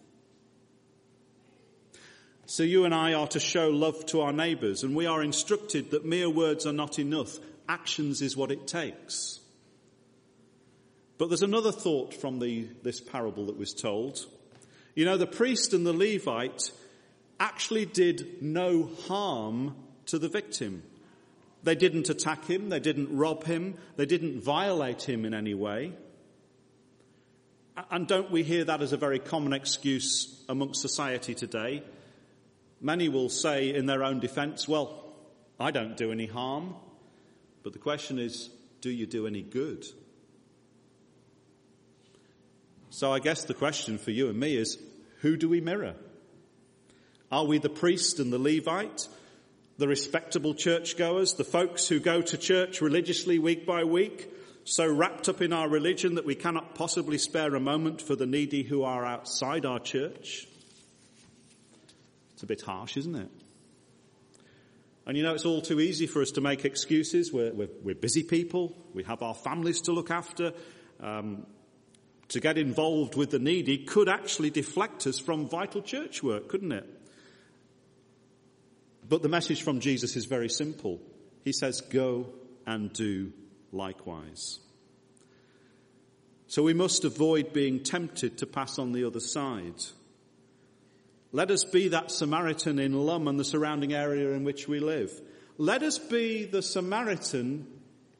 So 2.45 2.63
you 2.63 2.85
and 2.85 2.95
I 2.95 3.15
are 3.15 3.29
to 3.29 3.41
show 3.41 3.71
love 3.71 4.05
to 4.07 4.21
our 4.21 4.33
neighbours, 4.33 4.83
and 4.83 4.95
we 4.95 5.07
are 5.07 5.23
instructed 5.23 5.93
that 5.93 6.05
mere 6.05 6.29
words 6.29 6.67
are 6.67 6.73
not 6.73 6.99
enough. 6.99 7.39
Actions 7.71 8.21
is 8.21 8.37
what 8.37 8.51
it 8.51 8.67
takes. 8.67 9.39
But 11.19 11.29
there's 11.29 11.43
another 11.43 11.71
thought 11.71 12.15
from 12.15 12.41
the, 12.41 12.67
this 12.83 13.01
parable 13.01 13.47
that 13.47 13.57
was 13.57 13.73
told. 13.73 14.27
You 14.97 15.05
know, 15.05 15.17
the 15.17 15.29
priest 15.29 15.73
and 15.73 15.87
the 15.87 15.93
Levite 15.93 16.73
actually 17.39 17.87
did 17.87 18.43
no 18.43 18.91
harm 19.07 19.77
to 20.07 20.19
the 20.19 20.29
victim. 20.29 20.83
They 21.63 21.77
didn't 21.77 22.11
attack 22.11 22.45
him. 22.47 22.71
They 22.71 22.81
didn't 22.81 23.17
rob 23.17 23.45
him. 23.45 23.77
They 23.95 24.07
didn't 24.07 24.43
violate 24.43 25.09
him 25.09 25.25
in 25.25 25.33
any 25.33 25.55
way. 25.55 25.93
And 27.89 28.09
don't 28.09 28.33
we 28.33 28.43
hear 28.43 28.65
that 28.65 28.83
as 28.83 28.93
a 28.93 28.97
very 28.97 29.21
common 29.21 29.53
excuse 29.53 30.43
amongst 30.49 30.81
society 30.81 31.37
today? 31.37 31.85
Many 32.81 33.09
will 33.09 33.29
say 33.29 33.73
in 33.73 33.87
their 33.87 34.03
own 34.03 34.19
defense, 34.19 34.67
well, 34.67 35.15
I 35.61 35.71
don't 35.71 35.97
do 35.97 36.11
any 36.11 36.27
harm. 36.27 36.75
But 37.63 37.73
the 37.73 37.79
question 37.79 38.19
is, 38.19 38.51
do 38.81 38.91
you 38.91 39.07
do 39.07 39.27
any 39.27 39.43
good? 39.43 39.85
So 42.91 43.13
I 43.13 43.19
guess 43.19 43.45
the 43.45 43.55
question 43.55 43.99
for 43.99 44.11
you 44.11 44.29
and 44.29 44.39
me 44.39 44.57
is, 44.57 44.79
who 45.21 45.37
do 45.37 45.49
we 45.49 45.61
mirror? 45.61 45.95
Are 47.31 47.45
we 47.45 47.59
the 47.59 47.69
priest 47.69 48.19
and 48.19 48.33
the 48.33 48.39
Levite, 48.39 49.07
the 49.79 49.87
respectable 49.87 50.55
churchgoers, 50.55 51.35
the 51.35 51.45
folks 51.45 51.87
who 51.87 52.01
go 52.01 52.21
to 52.21 52.37
church 52.37 52.81
religiously 52.81 53.39
week 53.39 53.65
by 53.65 53.85
week, 53.85 54.29
so 54.65 54.91
wrapped 54.93 55.29
up 55.29 55.41
in 55.41 55.53
our 55.53 55.69
religion 55.69 56.17
that 56.17 56.27
we 56.27 56.35
cannot 56.35 56.75
possibly 56.75 57.19
spare 57.19 57.55
a 57.55 57.61
moment 57.61 58.03
for 58.03 58.17
the 58.17 58.27
needy 58.27 58.63
who 58.63 58.83
are 58.83 59.07
outside 59.07 59.65
our 59.65 59.79
church? 59.79 60.49
It's 62.35 62.43
a 62.43 62.47
bit 62.47 62.63
harsh, 62.63 62.97
isn't 62.97 63.15
it? 63.15 63.31
And 65.07 65.17
you 65.17 65.23
know, 65.23 65.35
it's 65.35 65.47
all 65.47 65.63
too 65.63 65.81
easy 65.81 66.07
for 66.07 66.23
us 66.23 66.31
to 66.33 66.41
make 66.41 66.65
excuses. 66.65 67.33
We're, 67.33 67.53
we're, 67.53 67.69
we're 67.83 67.95
busy 67.95 68.23
people. 68.23 68.77
We 68.95 69.03
have 69.05 69.23
our 69.23 69.35
families 69.35 69.81
to 69.83 69.93
look 69.93 70.11
after. 70.11 70.53
Um, 71.01 71.47
to 72.29 72.41
get 72.41 72.59
involved 72.59 73.17
with 73.17 73.31
the 73.31 73.41
needy 73.41 73.79
could 73.79 74.09
actually 74.09 74.51
deflect 74.51 75.07
us 75.07 75.19
from 75.19 75.49
vital 75.49 75.83
church 75.83 76.23
work, 76.23 76.49
couldn't 76.49 76.73
it? 76.73 76.89
But 79.09 79.23
the 79.23 79.29
message 79.29 79.63
from 79.63 79.81
Jesus 79.81 80.15
is 80.15 80.27
very 80.27 80.49
simple. 80.49 81.01
He 81.45 81.53
says, 81.53 81.81
go 81.81 82.29
and 82.67 82.93
do 82.93 83.33
likewise. 83.73 84.61
So 86.47 86.63
we 86.63 86.75
must 86.75 87.05
avoid 87.05 87.53
being 87.53 87.83
tempted 87.83 88.39
to 88.39 88.47
pass 88.47 88.79
on 88.79 88.93
the 88.93 89.05
other 89.05 89.21
side. 89.21 89.83
Let 91.33 91.51
us 91.51 91.65
be 91.65 91.89
that 91.89 92.11
Samaritan 92.11 92.79
in 92.79 92.93
Lumb 93.07 93.29
and 93.29 93.39
the 93.39 93.45
surrounding 93.45 93.93
area 93.93 94.33
in 94.33 94.45
which 94.45 94.67
we 94.67 94.81
live. 94.81 95.13
Let 95.59 95.83
us 95.83 95.99
be 95.99 96.45
the 96.45 96.63
Samaritan 96.63 97.67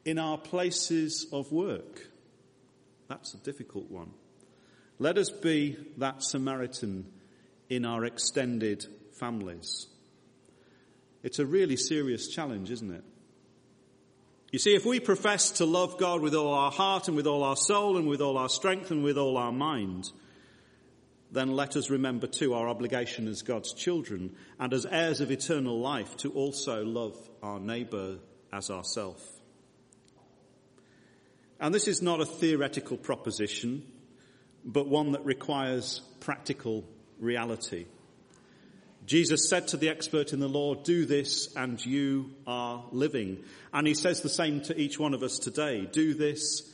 in 0.05 0.17
our 0.17 0.37
places 0.37 1.27
of 1.31 1.51
work. 1.51 2.07
That's 3.07 3.33
a 3.33 3.37
difficult 3.37 3.91
one. 3.91 4.11
Let 4.99 5.17
us 5.17 5.29
be 5.29 5.77
that 5.97 6.23
Samaritan 6.23 7.11
in 7.69 7.85
our 7.85 8.05
extended 8.05 8.85
families. 9.19 9.87
It's 11.23 11.39
a 11.39 11.45
really 11.45 11.77
serious 11.77 12.27
challenge, 12.29 12.71
isn't 12.71 12.91
it? 12.91 13.03
You 14.51 14.59
see, 14.59 14.75
if 14.75 14.85
we 14.85 14.99
profess 14.99 15.51
to 15.51 15.65
love 15.65 15.97
God 15.97 16.21
with 16.21 16.35
all 16.35 16.53
our 16.53 16.71
heart 16.71 17.07
and 17.07 17.15
with 17.15 17.27
all 17.27 17.43
our 17.43 17.55
soul 17.55 17.97
and 17.97 18.07
with 18.07 18.21
all 18.21 18.37
our 18.37 18.49
strength 18.49 18.91
and 18.91 19.03
with 19.03 19.17
all 19.17 19.37
our 19.37 19.51
mind, 19.51 20.11
then 21.31 21.55
let 21.55 21.77
us 21.77 21.89
remember 21.89 22.27
too 22.27 22.53
our 22.53 22.67
obligation 22.67 23.27
as 23.27 23.41
God's 23.41 23.73
children 23.73 24.35
and 24.59 24.73
as 24.73 24.85
heirs 24.85 25.21
of 25.21 25.31
eternal 25.31 25.79
life 25.79 26.17
to 26.17 26.31
also 26.31 26.83
love 26.83 27.17
our 27.41 27.59
neighbour 27.59 28.17
as 28.51 28.69
ourself. 28.69 29.21
And 31.59 31.73
this 31.73 31.87
is 31.87 32.01
not 32.01 32.19
a 32.19 32.25
theoretical 32.25 32.97
proposition, 32.97 33.83
but 34.65 34.87
one 34.87 35.13
that 35.13 35.23
requires 35.23 36.01
practical 36.19 36.83
reality. 37.19 37.85
Jesus 39.05 39.49
said 39.49 39.69
to 39.69 39.77
the 39.77 39.89
expert 39.89 40.33
in 40.33 40.39
the 40.39 40.49
law, 40.49 40.75
do 40.75 41.05
this 41.05 41.55
and 41.55 41.83
you 41.83 42.31
are 42.45 42.85
living. 42.91 43.43
And 43.73 43.87
he 43.87 43.93
says 43.93 44.21
the 44.21 44.29
same 44.29 44.61
to 44.61 44.79
each 44.79 44.99
one 44.99 45.13
of 45.13 45.23
us 45.23 45.39
today. 45.39 45.87
Do 45.91 46.13
this 46.13 46.69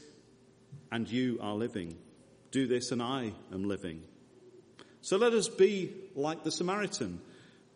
and 0.92 1.08
you 1.08 1.38
are 1.42 1.56
living. 1.56 1.98
Do 2.52 2.66
this 2.66 2.92
and 2.92 3.02
I 3.02 3.34
am 3.54 3.68
living. 3.68 4.04
So 5.08 5.16
let 5.16 5.32
us 5.32 5.48
be 5.48 5.94
like 6.16 6.44
the 6.44 6.52
Samaritan. 6.52 7.22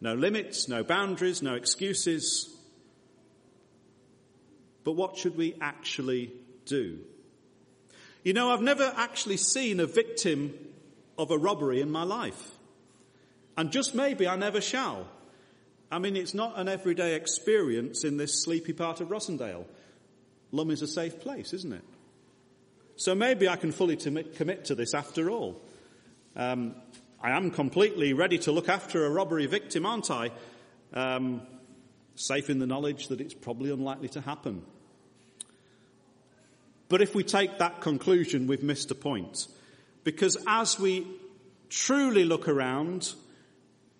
No 0.02 0.16
limits, 0.16 0.68
no 0.68 0.84
boundaries, 0.84 1.42
no 1.42 1.54
excuses. 1.54 2.54
But 4.84 4.98
what 4.98 5.16
should 5.16 5.38
we 5.38 5.56
actually 5.62 6.34
do? 6.66 7.00
You 8.26 8.34
know, 8.34 8.52
I've 8.52 8.62
never 8.62 8.92
actually 8.98 9.38
seen 9.38 9.80
a 9.80 9.86
victim 9.86 10.54
of 11.18 11.32
a 11.32 11.38
robbery 11.38 11.80
in 11.80 11.90
my 11.90 12.04
life. 12.04 12.52
And 13.56 13.72
just 13.72 13.96
maybe 13.96 14.28
I 14.28 14.36
never 14.36 14.60
shall. 14.60 15.08
I 15.90 16.00
mean, 16.00 16.18
it's 16.18 16.34
not 16.34 16.60
an 16.60 16.68
everyday 16.68 17.16
experience 17.16 18.04
in 18.04 18.18
this 18.18 18.44
sleepy 18.44 18.74
part 18.74 19.00
of 19.00 19.08
Rossendale. 19.08 19.64
Lumb 20.52 20.70
is 20.70 20.82
a 20.82 20.88
safe 20.88 21.22
place, 21.22 21.54
isn't 21.54 21.72
it? 21.72 21.86
So 22.98 23.16
maybe 23.16 23.48
I 23.48 23.56
can 23.56 23.72
fully 23.72 23.96
commit 23.96 24.66
to 24.66 24.76
this 24.76 24.94
after 24.94 25.30
all. 25.32 25.62
Um, 26.36 26.76
I 27.24 27.38
am 27.38 27.52
completely 27.52 28.14
ready 28.14 28.40
to 28.40 28.52
look 28.52 28.68
after 28.68 29.06
a 29.06 29.10
robbery 29.10 29.46
victim, 29.46 29.86
aren't 29.86 30.10
I? 30.10 30.32
Um, 30.92 31.42
safe 32.16 32.50
in 32.50 32.58
the 32.58 32.66
knowledge 32.66 33.10
that 33.10 33.22
it's 33.22 33.36
probably 33.36 33.70
unlikely 33.70 34.10
to 34.10 34.22
happen. 34.22 34.64
But 36.90 37.04
if 37.04 37.14
we 37.14 37.24
take 37.24 37.60
that 37.60 37.80
conclusion, 37.80 38.48
we've 38.48 38.64
missed 38.64 38.90
a 38.90 38.96
point. 38.96 39.48
Because 40.04 40.36
as 40.48 40.80
we 40.80 41.06
truly 41.70 42.26
look 42.26 42.48
around, 42.48 43.14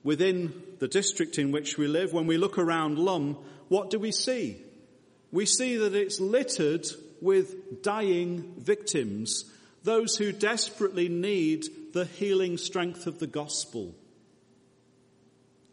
within 0.04 0.52
the 0.80 0.88
district 0.88 1.38
in 1.38 1.52
which 1.52 1.78
we 1.78 1.88
live, 1.88 2.14
when 2.14 2.26
we 2.26 2.38
look 2.38 2.58
around 2.58 2.98
Lumb, 2.98 3.38
what 3.68 3.92
do 3.92 4.00
we 4.00 4.12
see? 4.12 4.58
We 5.32 5.46
see 5.46 5.78
that 5.78 5.94
it's 5.94 6.20
littered 6.20 6.88
with 7.22 7.84
dying 7.84 8.56
victims, 8.58 9.46
those 9.84 10.18
who 10.18 10.32
desperately 10.32 11.08
need 11.08 11.68
the 11.94 12.06
healing 12.06 12.58
strength 12.58 13.08
of 13.08 13.20
the 13.20 13.28
gospel. 13.28 13.96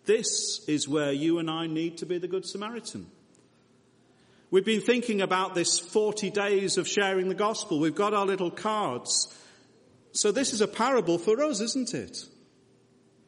This 0.04 0.64
is 0.66 0.88
where 0.88 1.12
you 1.12 1.38
and 1.38 1.50
I 1.50 1.66
need 1.66 1.98
to 1.98 2.06
be 2.06 2.18
the 2.18 2.28
Good 2.28 2.46
Samaritan. 2.46 3.06
We've 4.50 4.64
been 4.64 4.80
thinking 4.80 5.20
about 5.20 5.54
this 5.54 5.78
40 5.78 6.30
days 6.30 6.78
of 6.78 6.88
sharing 6.88 7.28
the 7.28 7.34
gospel. 7.34 7.78
We've 7.78 7.94
got 7.94 8.14
our 8.14 8.24
little 8.24 8.50
cards. 8.50 9.28
So 10.12 10.32
this 10.32 10.54
is 10.54 10.62
a 10.62 10.68
parable 10.68 11.18
for 11.18 11.42
us, 11.42 11.60
isn't 11.60 11.92
it? 11.92 12.16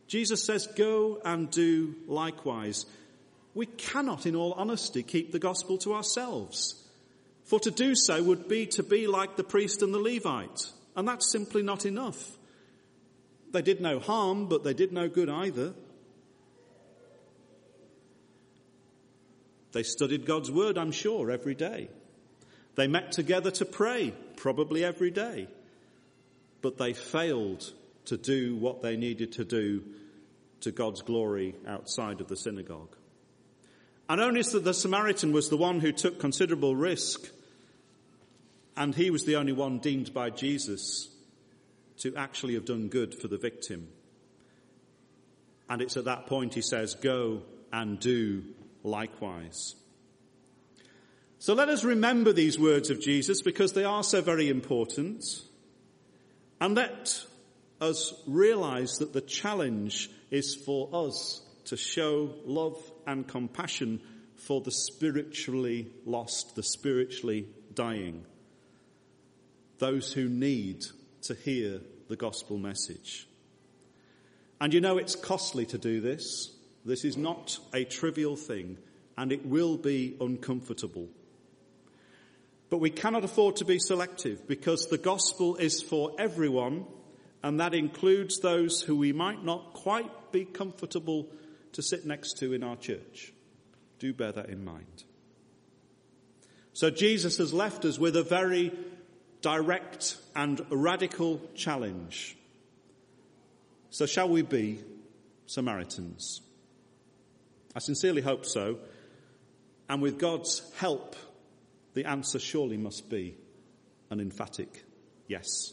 Jesus 0.07 0.43
says, 0.43 0.67
go 0.67 1.21
and 1.25 1.51
do 1.51 1.95
likewise. 2.07 2.87
We 3.55 3.67
cannot, 3.67 4.25
in 4.25 4.35
all 4.35 4.55
honesty, 4.55 5.03
keep 5.03 5.31
the 5.31 5.39
gospel 5.39 5.77
to 5.79 5.93
ourselves. 5.93 6.75
For 7.45 7.61
to 7.61 7.71
do 7.71 7.95
so 7.95 8.23
would 8.23 8.49
be 8.49 8.67
to 8.69 8.83
be 8.83 9.07
like 9.07 9.37
the 9.37 9.45
priest 9.45 9.83
and 9.83 9.93
the 9.93 9.99
Levite. 9.99 10.71
And 10.97 11.07
that's 11.07 11.31
simply 11.31 11.63
not 11.63 11.85
enough. 11.85 12.39
They 13.53 13.63
did 13.63 13.81
no 13.81 13.99
harm, 13.99 14.47
but 14.47 14.65
they 14.65 14.75
did 14.75 14.93
no 14.93 15.09
good 15.09 15.29
either. 15.29 15.75
They 19.73 19.83
studied 19.83 20.27
God's 20.27 20.51
word, 20.51 20.79
I'm 20.79 20.93
sure, 20.93 21.31
every 21.31 21.55
day. 21.55 21.89
They 22.75 22.87
met 22.87 23.13
together 23.13 23.51
to 23.53 23.65
pray, 23.65 24.15
probably 24.37 24.85
every 24.85 25.11
day. 25.11 25.49
But 26.63 26.79
they 26.79 26.93
failed 26.93 27.73
to 28.07 28.17
do 28.17 28.57
what 28.57 28.83
they 28.83 28.97
needed 28.97 29.33
to 29.33 29.45
do 29.45 29.83
to 30.61 30.71
God's 30.71 31.03
glory 31.03 31.55
outside 31.67 32.21
of 32.21 32.29
the 32.29 32.37
synagogue. 32.37 32.97
And 34.09 34.21
notice 34.21 34.53
that 34.53 34.65
the 34.65 34.75
Samaritan 34.75 35.33
was 35.33 35.49
the 35.49 35.57
one 35.57 35.81
who 35.81 35.93
took 35.93 36.19
considerable 36.19 36.75
risk, 36.75 37.29
and 38.77 38.95
he 38.95 39.11
was 39.11 39.25
the 39.25 39.37
only 39.37 39.53
one 39.53 39.79
deemed 39.79 40.13
by 40.13 40.31
Jesus 40.31 41.09
to 42.01 42.15
actually 42.17 42.55
have 42.55 42.65
done 42.65 42.89
good 42.89 43.15
for 43.15 43.29
the 43.29 43.39
victim. 43.39 43.89
And 45.69 45.81
it's 45.81 45.97
at 45.97 46.07
that 46.07 46.27
point 46.27 46.55
he 46.55 46.63
says, 46.63 46.95
Go 46.95 47.43
and 47.73 47.99
do 48.01 48.43
likewise. 48.83 49.75
So 51.39 51.55
let 51.55 51.69
us 51.69 51.85
remember 51.85 52.33
these 52.33 52.59
words 52.59 52.91
of 52.91 53.01
Jesus 53.01 53.41
because 53.41 53.73
they 53.73 53.85
are 53.85 54.03
so 54.03 54.21
very 54.21 54.49
important. 54.49 55.25
And 56.61 56.75
let 56.75 57.25
us 57.81 58.13
realize 58.27 58.99
that 58.99 59.15
the 59.15 59.23
challenge 59.23 60.11
is 60.31 60.55
for 60.55 60.91
us 60.93 61.41
to 61.67 61.77
show 61.77 62.35
love 62.45 62.77
and 63.07 63.27
compassion 63.27 64.01
for 64.37 64.61
the 64.61 64.71
spiritually 64.71 65.87
lost, 66.05 66.57
the 66.57 66.63
spiritually 66.63 67.47
dying, 67.75 68.25
those 69.79 70.13
who 70.13 70.29
need 70.29 70.85
to 71.23 71.35
hear 71.35 71.81
the 72.09 72.17
gospel 72.17 72.59
message. 72.59 73.29
And 74.61 74.75
you 74.75 74.81
know 74.81 74.99
it's 74.99 75.17
costly 75.17 75.65
to 75.67 75.79
do 75.79 76.01
this. 76.01 76.51
This 76.85 77.05
is 77.05 77.17
not 77.17 77.59
a 77.73 77.85
trivial 77.85 78.37
thing 78.37 78.79
and 79.17 79.33
it 79.33 79.45
will 79.47 79.77
be 79.77 80.17
uncomfortable. 80.21 81.09
But 82.69 82.79
we 82.79 82.91
cannot 82.91 83.25
afford 83.25 83.57
to 83.57 83.65
be 83.65 83.79
selective 83.79 84.47
because 84.47 84.87
the 84.87 84.99
gospel 84.99 85.57
is 85.57 85.83
for 85.83 86.13
everyone 86.19 86.87
and 87.43 87.61
that 87.61 87.75
includes 87.75 88.41
those 88.41 88.83
who 88.83 88.97
we 88.97 89.13
might 89.13 89.45
not 89.45 89.73
quite 89.73 90.33
be 90.33 90.45
comfortable 90.45 91.29
to 91.73 91.83
sit 91.83 92.05
next 92.05 92.39
to 92.39 92.53
in 92.53 92.63
our 92.63 92.77
church. 92.77 93.33
Do 93.99 94.13
bear 94.13 94.33
that 94.33 94.49
in 94.49 94.65
mind. 94.65 95.05
So 96.73 96.91
Jesus 96.91 97.39
has 97.39 97.53
left 97.53 97.85
us 97.85 97.99
with 97.99 98.17
a 98.17 98.23
very 98.23 98.73
direct 99.43 100.17
and 100.35 100.65
radical 100.71 101.41
challenge. 101.55 102.37
So 103.91 104.07
shall 104.07 104.29
we 104.29 104.43
be 104.43 104.81
Samaritans? 105.47 106.43
I 107.75 107.79
sincerely 107.79 108.23
hope 108.23 108.47
so. 108.47 108.79
And 109.89 110.01
with 110.01 110.19
God's 110.19 110.63
help, 110.77 111.17
the 111.95 112.05
answer 112.05 112.39
surely 112.39 112.77
must 112.77 113.11
be 113.11 113.37
an 114.11 114.21
emphatic 114.21 114.85
yes. 115.27 115.73